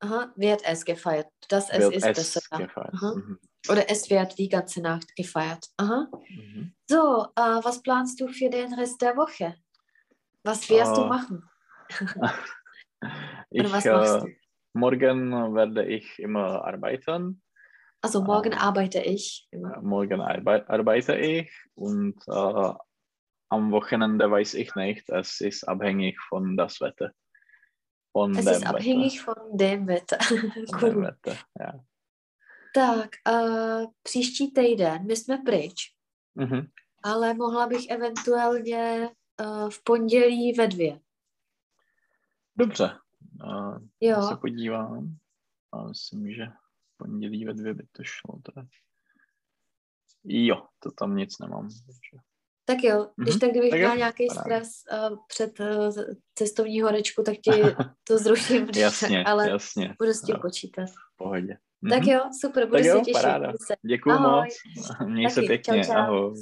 [0.00, 1.28] Aha, wird es gefeiert.
[1.48, 2.40] Das es wird ist es besser.
[2.52, 2.58] ja.
[2.66, 2.94] gefeiert.
[2.94, 3.14] Aha.
[3.14, 3.38] Mhm.
[3.70, 5.68] Oder es wird die ganze Nacht gefeiert.
[5.78, 6.08] Aha.
[6.28, 6.74] Mhm.
[6.90, 9.54] So, äh, was planst du für den Rest der Woche?
[10.42, 11.48] Was wirst du Äh, machen?
[13.50, 14.22] Ich, äh,
[14.74, 17.42] morgen werde ich immer arbeiten.
[18.02, 19.48] Also morgen äh, arbeite ich.
[19.50, 19.80] immer.
[19.80, 22.74] Morgen arbei arbeite ich und äh,
[23.48, 25.08] am Wochenende weiß ich nicht.
[25.10, 27.12] Es ist abhängig von das Wetter.
[28.12, 30.18] Von Es ist abhängig von dem Wetter.
[30.18, 30.78] Wetter.
[30.78, 31.02] Von.
[31.02, 31.36] Wetter.
[31.58, 31.80] Ja.
[32.74, 35.94] Tak, uh, příští týden my jsme pryč,
[36.34, 36.66] Mhm.
[37.02, 41.00] ale mohla bych eventuálně uh, v pondělí ve dvě.
[42.56, 42.98] Dobře.
[43.44, 44.22] Uh, jo.
[44.22, 45.16] se podívám.
[45.72, 46.46] A myslím, že
[46.96, 48.38] pondělí ve dvě by to šlo.
[48.42, 48.66] Teda.
[50.24, 51.68] Jo, to tam nic nemám.
[51.86, 52.24] Takže...
[52.64, 53.40] Tak jo, když mhm.
[53.40, 55.92] tak kdybych měla nějaký stres uh, před uh,
[56.34, 57.50] cestovní horečku, tak ti
[58.04, 59.94] to zruším, jasně, ale jasně.
[59.98, 60.88] budu s tím počítat.
[60.90, 61.58] V pohodě.
[61.90, 62.10] Tak mhm.
[62.10, 63.22] jo, super, budu tak jo, se těšit.
[63.22, 63.52] Paráda.
[63.86, 64.48] Děkuju Ahoj.
[64.76, 65.34] moc, měj Taky.
[65.34, 65.84] se pěkně.
[65.84, 65.98] Čau, čau.
[65.98, 66.34] Ahoj.